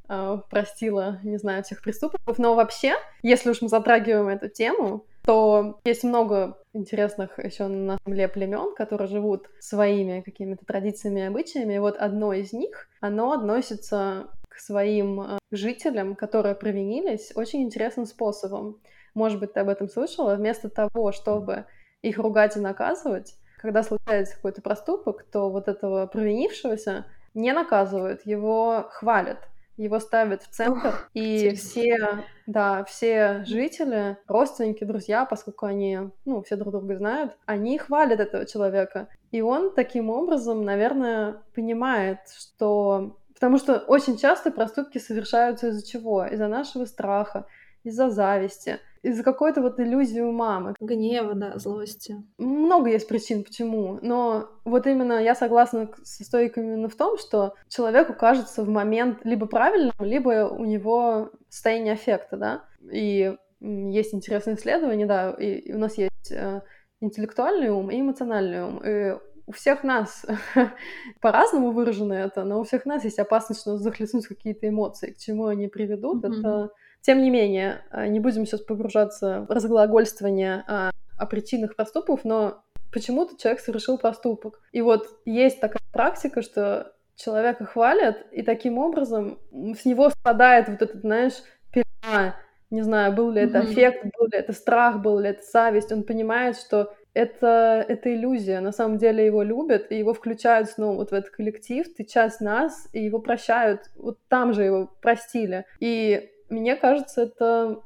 [0.08, 2.38] э, простило, не знаю, всех преступников.
[2.38, 8.26] Но вообще, если уж мы затрагиваем эту тему, то есть много интересных еще на земле
[8.26, 11.74] племен, которые живут своими какими-то традициями и обычаями.
[11.74, 18.06] И вот одно из них, оно относится к своим э, жителям, которые провинились, очень интересным
[18.06, 18.80] способом.
[19.14, 20.36] Может быть, ты об этом слышала.
[20.36, 21.66] Вместо того, чтобы
[22.02, 28.86] их ругать и наказывать, когда случается какой-то проступок, то вот этого провинившегося не наказывают, его
[28.90, 29.38] хвалят,
[29.76, 31.68] его ставят в центр, Ох, и интересно.
[31.68, 38.20] все, да, все жители, родственники, друзья, поскольку они, ну, все друг друга знают, они хвалят
[38.20, 39.08] этого человека.
[39.30, 43.16] И он таким образом, наверное, понимает, что...
[43.34, 46.24] Потому что очень часто проступки совершаются из-за чего?
[46.26, 47.46] Из-за нашего страха,
[47.82, 50.74] из-за зависти, из-за какой-то вот иллюзии у мамы.
[50.80, 52.16] Гнева, да, злости.
[52.38, 53.98] Много есть причин, почему.
[54.00, 59.18] Но вот именно я согласна со стойками именно в том, что человеку кажется в момент
[59.24, 62.64] либо правильным, либо у него состояние аффекта, да.
[62.90, 66.62] И есть интересные исследования, да, и у нас есть э,
[67.00, 68.82] интеллектуальный ум и эмоциональный ум.
[68.84, 70.24] И у всех нас
[71.20, 75.46] по-разному выражено это, но у всех нас есть опасность, что захлестнуть какие-то эмоции, к чему
[75.46, 76.24] они приведут.
[76.24, 76.38] Mm-hmm.
[76.38, 76.70] Это
[77.02, 82.64] тем не менее, э, не будем сейчас погружаться в разглагольствование о, о причинах проступков, но
[82.92, 84.60] почему-то человек совершил проступок.
[84.72, 90.80] И вот есть такая практика, что человека хвалят, и таким образом с него спадает вот
[90.80, 91.34] этот, знаешь,
[91.72, 92.36] пелена.
[92.70, 95.92] Не знаю, был ли это эффект, был ли это страх, был ли это зависть.
[95.92, 98.60] Он понимает, что это, это иллюзия.
[98.60, 101.86] На самом деле его любят, и его включают снова вот в этот коллектив.
[101.94, 103.90] Ты часть нас, и его прощают.
[103.96, 105.66] Вот там же его простили.
[105.80, 107.80] И мне кажется, это,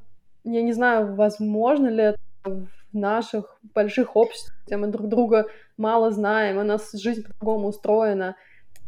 [0.45, 5.47] я не знаю, возможно ли это в наших больших обществах, где мы друг друга
[5.77, 8.37] мало знаем, у нас жизнь по-другому устроена.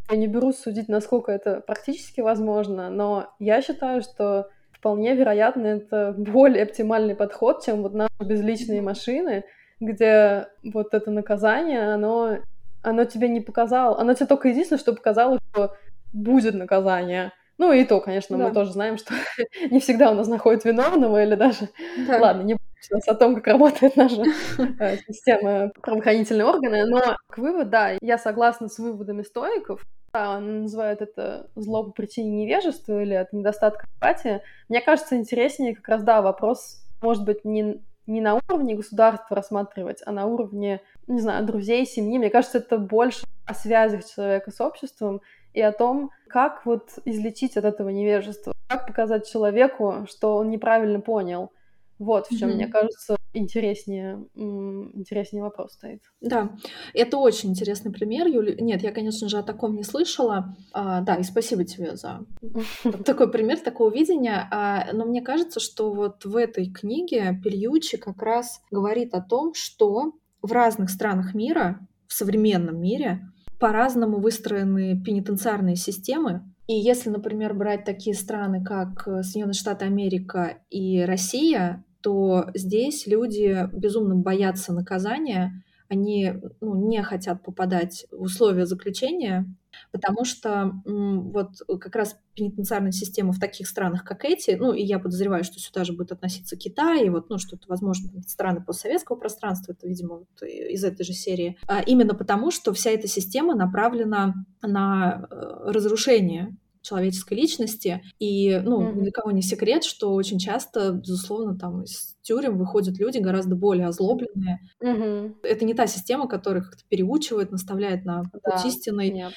[0.09, 6.13] Я не берусь судить, насколько это практически возможно, но я считаю, что вполне вероятно это
[6.17, 9.43] более оптимальный подход, чем вот наши безличные машины,
[9.79, 12.39] где вот это наказание, оно,
[12.81, 15.75] оно тебе не показало, оно тебе только единственное, что показало, что
[16.11, 18.47] будет наказание, ну и то, конечно, да.
[18.47, 19.13] мы тоже знаем, что
[19.69, 21.67] не всегда у нас находят виновного или даже...
[22.07, 22.19] Да.
[22.19, 24.23] Ладно, не сейчас о том, как работает наша
[24.79, 30.61] э, система правоохранительные органы, но к выводу, да, я согласна с выводами стоиков, да, он
[30.63, 34.41] называет это зло по причине невежества или от недостатка эмпатии.
[34.69, 40.01] Мне кажется, интереснее как раз, да, вопрос, может быть, не, не на уровне государства рассматривать,
[40.05, 42.17] а на уровне не знаю, друзей, семьи.
[42.17, 45.21] Мне кажется, это больше о связях человека с обществом
[45.59, 51.01] и о том, как вот излечить от этого невежества, как показать человеку, что он неправильно
[51.01, 51.51] понял.
[51.97, 52.55] Вот в чем, mm-hmm.
[52.55, 56.01] мне кажется, интереснее, интереснее вопрос стоит.
[56.21, 56.55] Да,
[56.93, 58.55] это очень интересный пример, Юля.
[58.55, 60.55] Нет, я, конечно же, о таком не слышала.
[60.71, 62.25] А, да, и спасибо тебе за
[63.05, 64.47] такой пример, такого видения.
[64.49, 69.53] А, но мне кажется, что вот в этой книге Пельючи как раз говорит о том,
[69.53, 73.29] что в разных странах мира, в современном мире,
[73.59, 76.43] по-разному выстроены пенитенциарные системы.
[76.67, 83.67] И если, например, брать такие страны, как Соединенные Штаты Америка и Россия, то здесь люди
[83.73, 89.45] безумно боятся наказания, они ну, не хотят попадать в условия заключения,
[89.91, 91.49] потому что вот
[91.79, 95.83] как раз пенитенциарная система в таких странах, как эти, ну и я подозреваю, что сюда
[95.83, 100.41] же будет относиться Китай, и вот, ну, что-то, возможно, страны постсоветского пространства, это, видимо, вот
[100.41, 106.55] из этой же серии, а именно потому, что вся эта система направлена на э, разрушение
[106.81, 108.01] человеческой личности.
[108.19, 109.01] И, ну, mm-hmm.
[109.01, 113.87] для кого не секрет, что очень часто, безусловно, там из тюрем выходят люди гораздо более
[113.87, 114.59] озлобленные.
[114.81, 115.35] Mm-hmm.
[115.43, 119.11] Это не та система, которая как-то переучивает, наставляет на путь да, истинный.
[119.11, 119.33] Нет.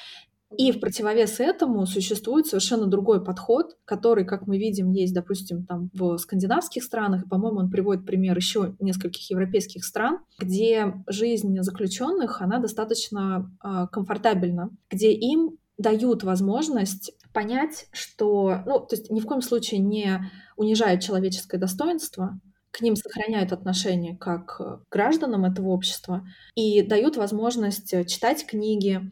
[0.57, 5.89] И в противовес этому существует совершенно другой подход, который, как мы видим, есть, допустим, там
[5.93, 12.41] в скандинавских странах, и, по-моему, он приводит пример еще нескольких европейских стран, где жизнь заключенных,
[12.41, 19.25] она достаточно э, комфортабельна, где им дают возможность понять, что, ну, то есть ни в
[19.25, 22.39] коем случае не унижает человеческое достоинство,
[22.71, 29.11] к ним сохраняют отношение как к гражданам этого общества и дают возможность читать книги,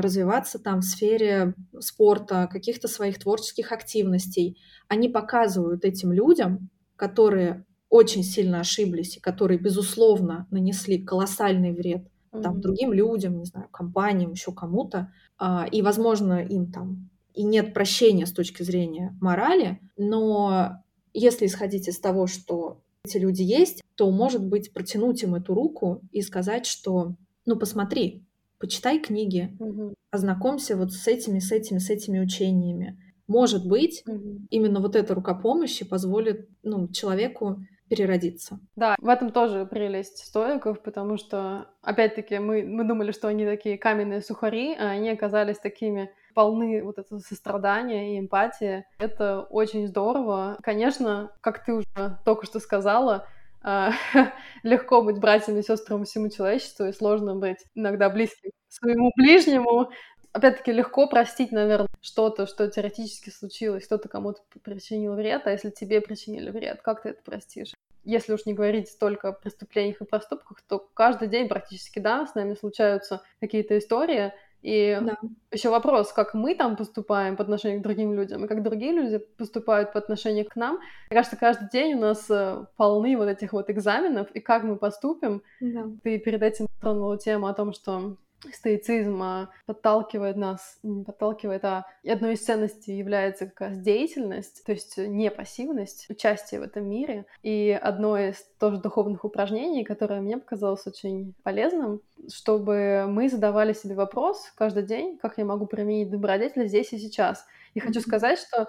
[0.00, 4.58] развиваться там в сфере спорта, каких-то своих творческих активностей.
[4.88, 12.08] Они показывают этим людям, которые очень сильно ошиблись и которые, безусловно, нанесли колоссальный вред
[12.42, 17.74] там, другим людям, не знаю, компаниям, еще кому-то, а, и, возможно, им там и нет
[17.74, 24.10] прощения с точки зрения морали, но если исходить из того, что эти люди есть, то,
[24.10, 27.14] может быть, протянуть им эту руку и сказать, что,
[27.44, 28.24] ну, посмотри,
[28.64, 29.92] почитай книги, угу.
[30.10, 32.98] ознакомься вот с этими, с этими, с этими учениями.
[33.26, 34.40] Может быть, угу.
[34.48, 37.58] именно вот эта рука помощи позволит, ну, человеку
[37.90, 38.58] переродиться.
[38.74, 43.76] Да, в этом тоже прелесть стоиков, потому что, опять-таки, мы, мы думали, что они такие
[43.76, 48.86] каменные сухари, а они оказались такими полны вот этого сострадания и эмпатии.
[48.98, 50.56] Это очень здорово.
[50.62, 53.26] Конечно, как ты уже только что сказала,
[54.62, 59.90] легко быть братьями и сестрами всему человечеству, и сложно быть иногда близким своему ближнему.
[60.32, 66.00] Опять-таки, легко простить, наверное, что-то, что теоретически случилось, кто-то кому-то причинил вред, а если тебе
[66.00, 67.72] причинили вред, как ты это простишь?
[68.04, 72.34] Если уж не говорить только о преступлениях и проступках, то каждый день практически, да, с
[72.34, 74.32] нами случаются какие-то истории,
[74.64, 75.18] и да.
[75.52, 79.18] еще вопрос, как мы там поступаем по отношению к другим людям, и как другие люди
[79.18, 80.76] поступают по отношению к нам.
[81.10, 84.76] Мне кажется, каждый день у нас э, полны вот этих вот экзаменов, и как мы
[84.76, 85.42] поступим.
[85.60, 85.84] Да.
[86.02, 88.16] Ты перед этим тронула тему о том, что
[88.52, 94.96] стоицизм а, подталкивает нас, подталкивает, а одной из ценностей является как раз деятельность, то есть
[94.98, 97.26] не пассивность, участие в этом мире.
[97.42, 102.00] И одно из тоже духовных упражнений, которое мне показалось очень полезным,
[102.32, 107.46] чтобы мы задавали себе вопрос каждый день, как я могу применить добродетель здесь и сейчас.
[107.74, 108.66] И хочу сказать, что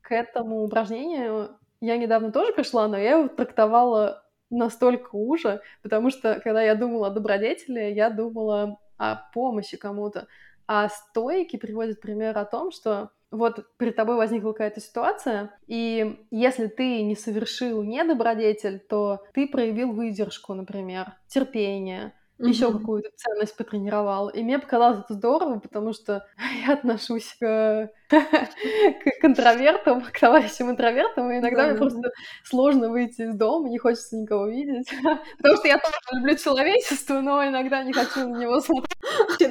[0.00, 1.50] к этому упражнению
[1.80, 7.08] я недавно тоже пришла, но я его трактовала настолько уже, потому что когда я думала
[7.08, 10.26] о добродетели, я думала о помощи кому-то.
[10.66, 16.68] А стойки приводят пример о том, что вот перед тобой возникла какая-то ситуация, и если
[16.68, 22.48] ты не совершил недобродетель, то ты проявил выдержку, например, терпение, mm-hmm.
[22.48, 24.28] еще какую-то ценность потренировал.
[24.28, 26.26] И мне показалось это здорово, потому что
[26.66, 32.10] я отношусь к, к интровертам, к товарищам интровертам, и иногда мне просто
[32.44, 34.88] сложно выйти из дома, не хочется никого видеть.
[35.38, 38.96] Потому что я тоже люблю человечество, но иногда не хочу на него смотреть.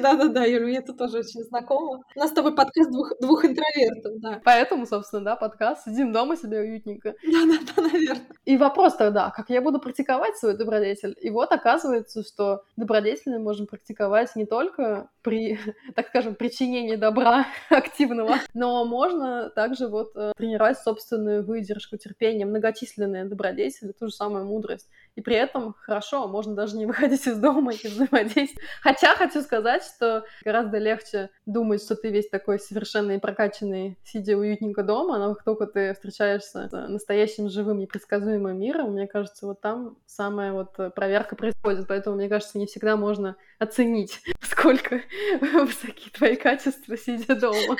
[0.02, 2.02] Да-да-да, Юля, мне это тоже очень знакомо.
[2.14, 4.40] У нас с тобой подкаст двух, двух интровертов, да.
[4.44, 5.84] Поэтому, собственно, да, подкаст.
[5.84, 7.14] Сидим дома себе уютненько.
[7.24, 8.26] Да-да-да, наверное.
[8.44, 11.16] И вопрос тогда, как я буду практиковать свой добродетель?
[11.20, 15.58] И вот оказывается, что добродетели можем практиковать не только при,
[15.96, 18.36] так скажем, причинении добра активного.
[18.54, 24.88] Но можно также вот э, тренировать собственную выдержку, терпение, многочисленные добродетели, ту же самую мудрость.
[25.16, 28.68] И при этом хорошо, можно даже не выходить из дома и взаимодействовать.
[28.80, 34.36] Хотя хочу сказать, что гораздо легче думать, что ты весь такой совершенно и прокачанный, сидя
[34.36, 39.60] уютненько дома, но как только ты встречаешься с настоящим живым непредсказуемым миром, мне кажется, вот
[39.60, 41.88] там самая вот проверка происходит.
[41.88, 45.00] Поэтому, мне кажется, не всегда можно оценить, сколько
[45.40, 47.76] высокие твои качества, сидя дома.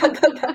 [0.00, 0.54] Да-да-да.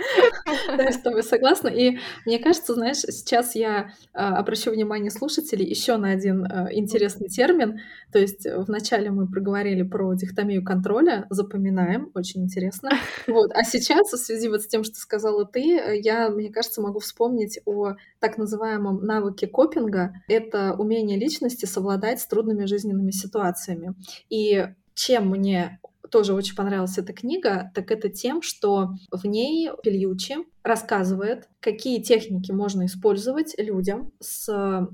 [0.68, 1.68] Да, я с тобой согласна.
[1.68, 7.28] И мне кажется, знаешь, сейчас я а, обращу внимание слушателей еще на один а, интересный
[7.28, 7.80] термин.
[8.12, 12.92] То есть вначале мы проговорили про дихотомию контроля, запоминаем, очень интересно.
[13.28, 13.52] Вот.
[13.54, 17.60] А сейчас, в связи вот с тем, что сказала ты, я, мне кажется, могу вспомнить
[17.66, 20.14] о так называемом навыке копинга.
[20.28, 23.96] Это умение личности совладать с трудными жизненными ситуациями.
[24.30, 25.80] И чем мне
[26.14, 32.51] тоже очень понравилась эта книга, так это тем, что в ней Пельючи рассказывает, какие техники
[32.51, 34.88] можно использовать людям с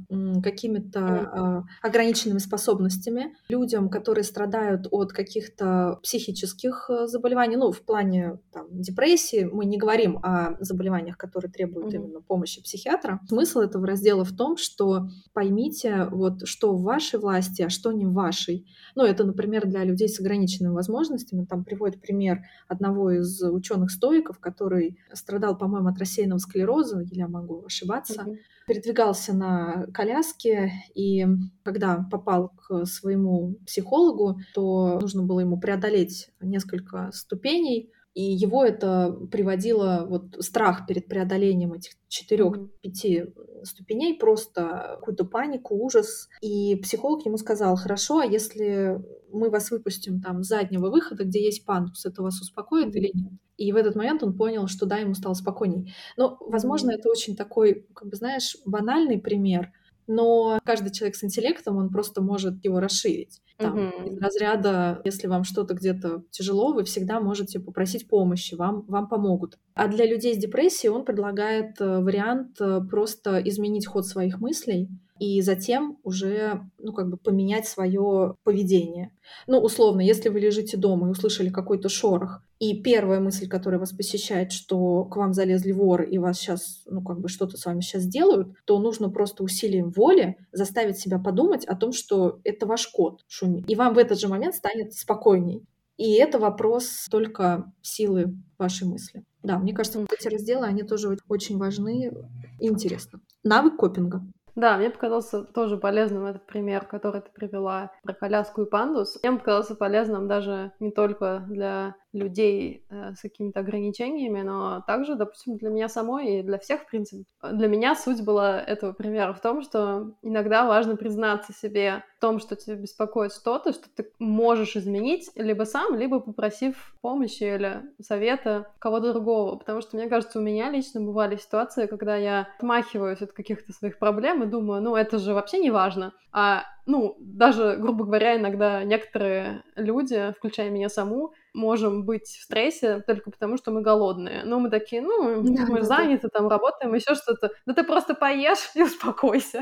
[0.44, 8.40] какими-то э, ограниченными способностями, людям, которые страдают от каких-то психических э, заболеваний, ну, в плане
[8.52, 11.96] там, депрессии, мы не говорим о заболеваниях, которые требуют mm-hmm.
[11.96, 13.20] именно помощи психиатра.
[13.28, 18.06] Смысл этого раздела в том, что поймите, вот, что в вашей власти, а что не
[18.06, 18.66] в вашей.
[18.96, 21.46] Ну, это, например, для людей с ограниченными возможностями.
[21.46, 27.66] Там приводит пример одного из ученых-стоиков, который страдал по-моему, от рассеянного склероза, или я могу
[27.66, 28.38] ошибаться, mm-hmm.
[28.68, 31.28] передвигался на коляске, и
[31.64, 39.18] когда попал к своему психологу, то нужно было ему преодолеть несколько ступеней, и его это
[39.32, 43.28] приводило, вот страх перед преодолением этих четырех-пяти
[43.64, 46.28] ступеней, просто какую-то панику, ужас.
[46.42, 49.02] И психолог ему сказал, хорошо, а если
[49.32, 53.32] мы вас выпустим там с заднего выхода, где есть пандус, это вас успокоит или нет?
[53.56, 55.94] И в этот момент он понял, что да, ему стало спокойней.
[56.18, 59.72] Но, возможно, это очень такой, как бы, знаешь, банальный пример,
[60.10, 63.42] но каждый человек с интеллектом, он просто может его расширить.
[63.58, 64.10] Там, mm-hmm.
[64.10, 69.60] Из разряда, если вам что-то где-то тяжело, вы всегда можете попросить помощи, вам, вам помогут.
[69.76, 74.90] А для людей с депрессией он предлагает э, вариант э, просто изменить ход своих мыслей,
[75.20, 79.12] и затем уже, ну, как бы поменять свое поведение.
[79.48, 83.92] Ну, условно, если вы лежите дома и услышали какой-то шорох, и первая мысль, которая вас
[83.92, 87.82] посещает, что к вам залезли воры и вас сейчас, ну, как бы что-то с вами
[87.82, 92.88] сейчас делают, то нужно просто усилием воли заставить себя подумать о том, что это ваш
[92.88, 93.70] кот шумит.
[93.70, 95.64] И вам в этот же момент станет спокойней.
[95.98, 99.26] И это вопрос только силы вашей мысли.
[99.44, 102.12] Да, мне кажется, вот эти разделы, они тоже очень важны
[102.60, 103.20] и интересны.
[103.44, 104.22] Навык копинга.
[104.60, 109.18] Да, мне показался тоже полезным этот пример, который ты привела про коляску и пандус.
[109.24, 115.58] Мне показался полезным даже не только для людей э, с какими-то ограничениями, но также, допустим,
[115.58, 117.26] для меня самой и для всех, в принципе.
[117.52, 122.40] Для меня суть была этого примера в том, что иногда важно признаться себе в том,
[122.40, 128.74] что тебя беспокоит что-то, что ты можешь изменить либо сам, либо попросив помощи или совета
[128.80, 129.56] кого-то другого.
[129.56, 134.00] Потому что, мне кажется, у меня лично бывали ситуации, когда я отмахиваюсь от каких-то своих
[134.00, 136.14] проблем и думаю, ну, это же вообще не важно.
[136.32, 143.02] А ну, даже, грубо говоря, иногда некоторые люди, включая меня саму, можем быть в стрессе
[143.06, 144.44] только потому, что мы голодные.
[144.44, 146.40] Но мы такие, ну, да, мы да, заняты, да.
[146.40, 147.52] там работаем, еще что-то.
[147.68, 149.62] Да ты просто поешь и успокойся.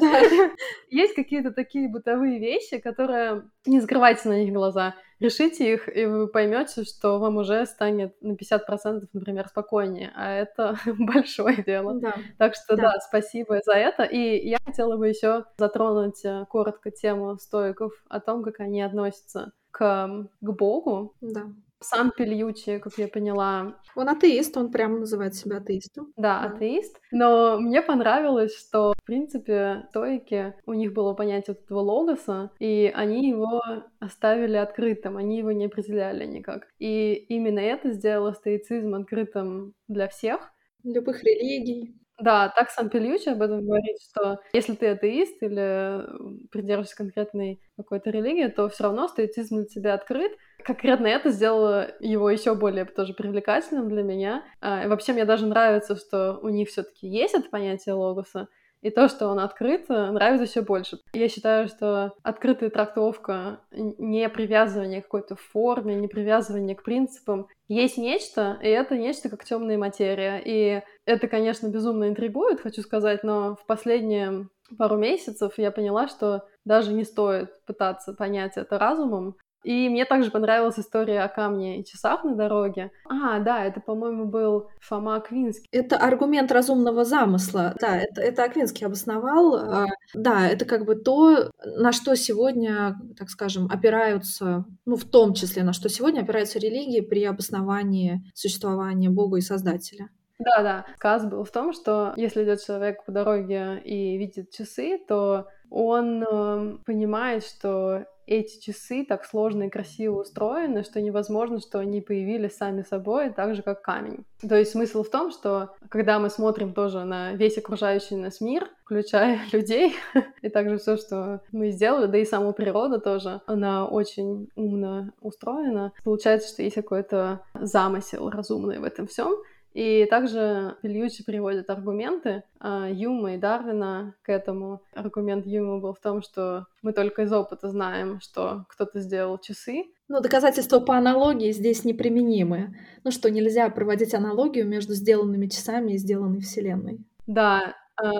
[0.89, 4.95] Есть какие-то такие бытовые вещи, которые не закрывайте на них глаза.
[5.19, 10.11] Решите их, и вы поймете, что вам уже станет на 50%, например, спокойнее.
[10.15, 11.99] А это большое дело.
[11.99, 12.15] Да.
[12.37, 12.93] Так что да.
[12.93, 14.03] да, спасибо за это.
[14.03, 19.53] И я хотела бы еще затронуть э, коротко тему стоиков о том, как они относятся
[19.71, 21.15] к, к Богу.
[21.21, 21.45] Да.
[21.79, 23.75] Сам Пельючи, как я поняла...
[23.95, 26.11] Он атеист, он прямо называет себя атеистом.
[26.15, 26.99] Да, да, атеист.
[27.11, 32.91] Но мне понравилось, что, в принципе, стойки, у них было понятие вот этого логоса, и
[32.93, 33.61] они его
[33.99, 36.67] оставили открытым, они его не определяли никак.
[36.79, 40.51] И именно это сделало стоицизм открытым для всех.
[40.83, 41.95] Любых религий.
[42.19, 46.03] Да, так сам Пельючи об этом говорит, что если ты атеист или
[46.49, 50.31] придерживаешься конкретной какой-то религии, то все равно стоицизм для тебя открыт.
[50.67, 54.43] Конкретно это сделало его еще более тоже привлекательным для меня.
[54.59, 58.49] А, и вообще мне даже нравится, что у них все-таки есть это понятие логоса,
[58.81, 60.99] и то, что он открыт, нравится еще больше.
[61.13, 67.97] Я считаю, что открытая трактовка, не привязывание к какой-то форме, не привязывание к принципам, есть
[67.97, 70.41] нечто, и это нечто как темная материя.
[70.43, 76.45] И это, конечно, безумно интригует, хочу сказать, но в последние пару месяцев я поняла, что
[76.65, 81.85] даже не стоит пытаться понять это разумом, И мне также понравилась история о камне и
[81.85, 82.91] часах на дороге.
[83.09, 85.67] А, да, это, по-моему, был Фома Аквинский.
[85.71, 87.75] Это аргумент разумного замысла.
[87.79, 89.55] Да, это, это Аквинский обосновал.
[89.55, 95.33] А, да, это как бы то, на что сегодня, так скажем, опираются, ну, в том
[95.33, 100.09] числе, на что сегодня опираются религии при обосновании существования Бога и Создателя.
[100.39, 100.85] Да, да.
[100.97, 106.23] Сказ был в том, что если идет человек по дороге и видит часы, то он
[106.23, 112.57] э, понимает, что эти часы так сложно и красиво устроены, что невозможно, что они появились
[112.57, 114.25] сами собой, так же, как камень.
[114.47, 118.69] То есть смысл в том, что когда мы смотрим тоже на весь окружающий нас мир,
[118.83, 119.95] включая людей,
[120.41, 125.93] и также все, что мы сделали, да и сама природа тоже, она очень умно устроена.
[126.03, 129.35] Получается, что есть какой-то замысел разумный в этом всем,
[129.73, 134.81] и также Пельючи приводит аргументы а, Юма и Дарвина к этому.
[134.93, 139.85] Аргумент Юма был в том, что мы только из опыта знаем, что кто-то сделал часы.
[140.07, 142.75] Ну, доказательства по аналогии здесь неприменимы.
[143.03, 146.99] Ну что, нельзя проводить аналогию между сделанными часами и сделанной Вселенной.
[147.27, 147.75] Да,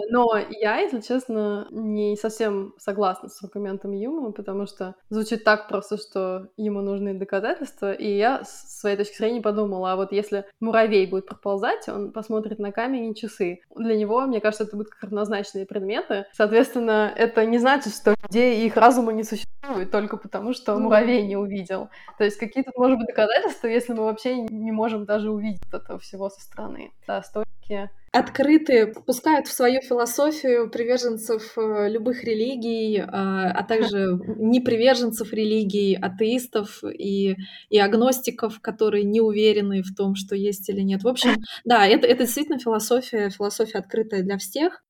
[0.10, 5.98] но я, если честно, не совсем согласна с аргументом Юма, потому что звучит так просто,
[5.98, 11.06] что ему нужны доказательства, и я с своей точки зрения подумала, а вот если муравей
[11.08, 13.62] будет проползать, он посмотрит на камень и часы.
[13.76, 16.26] Для него, мне кажется, это будут как равнозначные предметы.
[16.34, 20.86] Соответственно, это не значит, что людей и их разума не существует только потому, что ну
[20.86, 21.90] муравей не увидел.
[22.18, 26.30] То есть какие-то, может быть, доказательства, если мы вообще не можем даже увидеть этого всего
[26.30, 26.92] со стороны.
[27.06, 35.34] Да, стойки открыты, пускают в свою философию приверженцев э, любых религий, а, а также неприверженцев
[35.34, 37.36] религий, атеистов и,
[37.70, 41.04] и агностиков, которые не уверены в том, что есть или нет.
[41.04, 41.36] В общем,
[41.66, 44.84] да, это, это действительно философия, философия открытая для всех.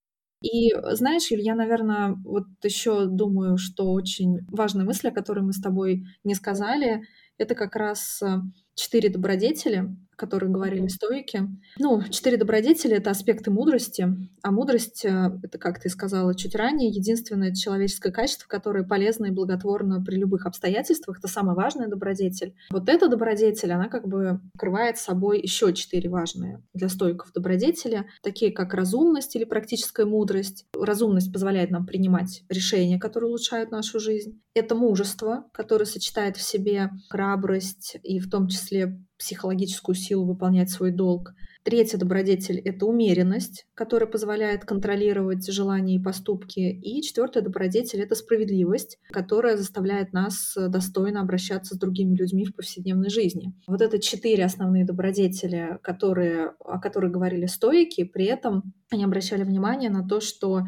[0.44, 5.52] И знаешь, Юль, я, наверное, вот еще думаю, что очень важная мысль, о которой мы
[5.52, 7.02] с тобой не сказали,
[7.40, 8.38] это как раз э,
[8.76, 11.48] четыре добродетели, которых говорили стойки.
[11.80, 14.08] Ну, четыре добродетели— это аспекты мудрости,
[14.42, 19.32] а мудрость э,— это, как ты сказала чуть ранее, единственное человеческое качество, которое полезно и
[19.32, 21.20] благотворно при любых обстоятельствах.
[21.20, 22.56] Это самая важная добродетель.
[22.72, 28.52] Вот эта добродетель, она как бы покрывает собой еще четыре важные для стойков добродетели, такие
[28.52, 30.66] как разумность или практическая мудрость.
[30.74, 34.42] Разумность позволяет нам принимать решения, которые улучшают нашу жизнь.
[34.56, 40.92] Это мужество, которое сочетает в себе храбрость и в том числе психологическую силу выполнять свой
[40.92, 41.34] долг.
[41.64, 46.60] Третья добродетель— это умеренность, которая позволяет контролировать желания и поступки.
[46.60, 53.10] И четвертая добродетель— это справедливость, которая заставляет нас достойно обращаться с другими людьми в повседневной
[53.10, 53.54] жизни.
[53.68, 59.90] Вот это четыре основные добродетели, которые, о которых говорили стоики, при этом они обращали внимание
[59.90, 60.62] на то, что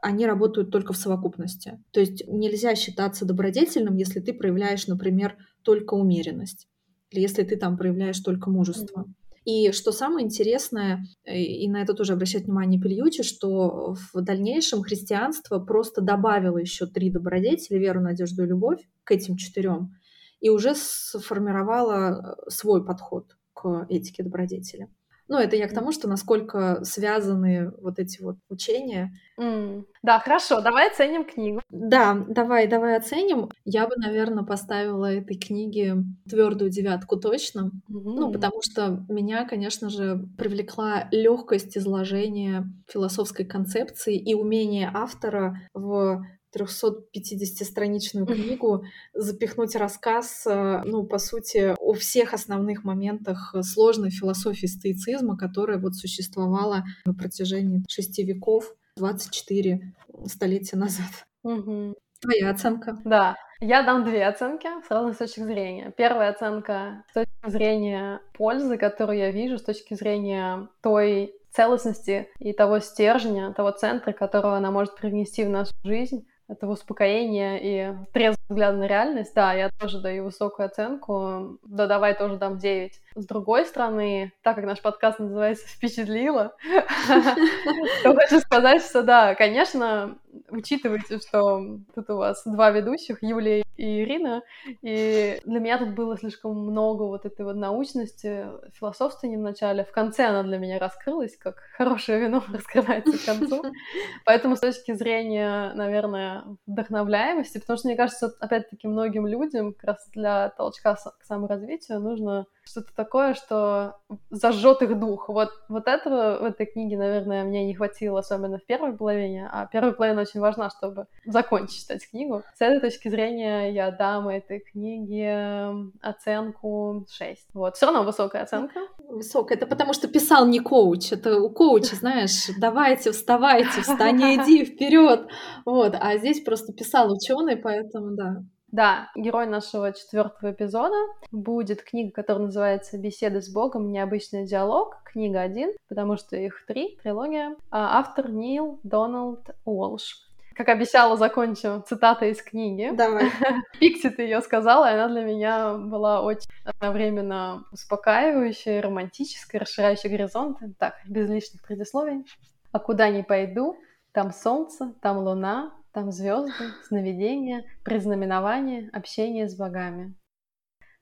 [0.00, 1.82] они работают только в совокупности.
[1.90, 6.66] То есть нельзя считаться добродетельным, если ты проявляешь, например, только умеренность
[7.10, 9.02] или если ты там проявляешь только мужество.
[9.02, 9.26] Mm-hmm.
[9.46, 14.82] И что самое интересное, э, и на это тоже обращает внимание Пельючи, что в дальнейшем
[14.82, 19.92] христианство просто добавило еще три добродетели, веру, надежду и любовь к этим четырем,
[20.40, 24.88] и уже сформировало э, свой подход к этике добродетели.
[25.28, 29.12] Ну, это я к тому, что насколько связаны вот эти вот учения.
[29.38, 29.84] Mm.
[30.02, 31.60] Да, хорошо, давай оценим книгу.
[31.68, 33.50] Да, давай, давай оценим.
[33.64, 37.72] Я бы, наверное, поставила этой книге твердую девятку точно.
[37.90, 38.02] Mm-hmm.
[38.04, 46.24] Ну, потому что меня, конечно же, привлекла легкость изложения философской концепции и умение автора в
[46.56, 48.84] 350-страничную книгу
[49.14, 55.94] запихнуть рассказ, э, ну, по сути, о всех основных моментах сложной философии стоицизма, которая вот
[55.94, 59.94] существовала на протяжении шести веков, 24
[60.26, 61.26] столетия назад.
[61.42, 61.94] Угу.
[62.20, 62.98] Твоя оценка?
[63.04, 65.92] Да, я дам две оценки с разных точек зрения.
[65.96, 72.52] Первая оценка с точки зрения пользы, которую я вижу, с точки зрения той целостности и
[72.52, 78.36] того стержня, того центра, которого она может привнести в нашу жизнь этого успокоения и трезвого
[78.48, 81.58] взгляда на реальность, да, я тоже даю высокую оценку.
[81.64, 83.00] Да, давай тоже дам 9.
[83.16, 86.54] С другой стороны, так как наш подкаст называется «Впечатлило»,
[88.02, 90.18] то хочу сказать, что да, конечно,
[90.50, 94.42] учитывайте, что тут у вас два ведущих, Юлия и Ирина,
[94.82, 99.84] и для меня тут было слишком много вот этой вот научности, философствования в начале.
[99.84, 103.62] В конце она для меня раскрылась, как хорошее вино раскрывается к концу.
[104.24, 110.08] Поэтому с точки зрения, наверное, вдохновляемости, потому что, мне кажется, опять-таки, многим людям как раз
[110.14, 113.96] для толчка к саморазвитию нужно что-то такое, что
[114.30, 115.28] зажжет их дух.
[115.28, 119.66] Вот, вот этого в этой книге, наверное, мне не хватило, особенно в первой половине, а
[119.66, 122.42] первая половина очень важна, чтобы закончить читать книгу.
[122.54, 125.70] С этой точки зрения я дам этой книге
[126.02, 127.48] оценку 6.
[127.54, 128.80] Вот, все равно высокая оценка.
[128.98, 129.56] Высокая.
[129.56, 131.12] Это потому что писал не коуч.
[131.12, 135.28] Это у коуча, знаешь, давайте, вставайте, встань, иди вперед.
[135.64, 138.42] Вот, а здесь просто писал ученый, поэтому да.
[138.76, 140.98] Да, герой нашего четвертого эпизода
[141.32, 143.90] будет книга, которая называется «Беседы с Богом.
[143.90, 144.98] Необычный диалог».
[145.02, 147.56] Книга один, потому что их три, трилогия.
[147.70, 150.28] А автор Нил Дональд Уолш.
[150.54, 152.90] Как обещала, закончу цитата из книги.
[152.92, 153.30] Давай.
[153.80, 160.74] Пиксит ее сказала, и она для меня была очень одновременно успокаивающая, романтическая, расширяющая горизонты.
[160.78, 162.26] Так, без лишних предисловий.
[162.72, 163.78] «А куда ни пойду,
[164.12, 166.52] там солнце, там луна, там звезды,
[166.88, 170.14] сновидения, признаменования, общение с богами.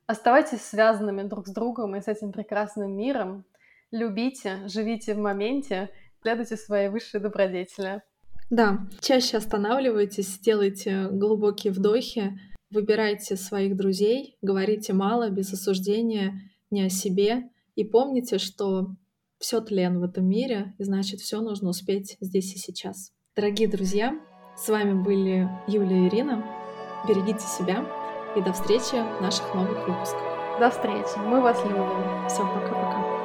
[0.06, 3.44] Оставайтесь связанными друг с другом и с этим прекрасным миром.
[3.90, 5.90] Любите, живите в моменте,
[6.22, 8.02] следуйте своей высшей добродетели.
[8.50, 12.38] Да, чаще останавливайтесь, делайте глубокие вдохи,
[12.70, 16.40] выбирайте своих друзей, говорите мало, без осуждения,
[16.70, 17.50] не о себе.
[17.74, 18.94] И помните, что
[19.40, 23.10] все тлен в этом мире, и значит, все нужно успеть здесь и сейчас.
[23.34, 24.16] Дорогие друзья,
[24.56, 26.42] с вами были Юлия и Ирина.
[27.08, 27.84] Берегите себя
[28.36, 30.22] и до встречи в наших новых выпусках.
[30.60, 31.18] До встречи.
[31.18, 32.28] Мы вас любим.
[32.28, 33.23] Все, пока-пока.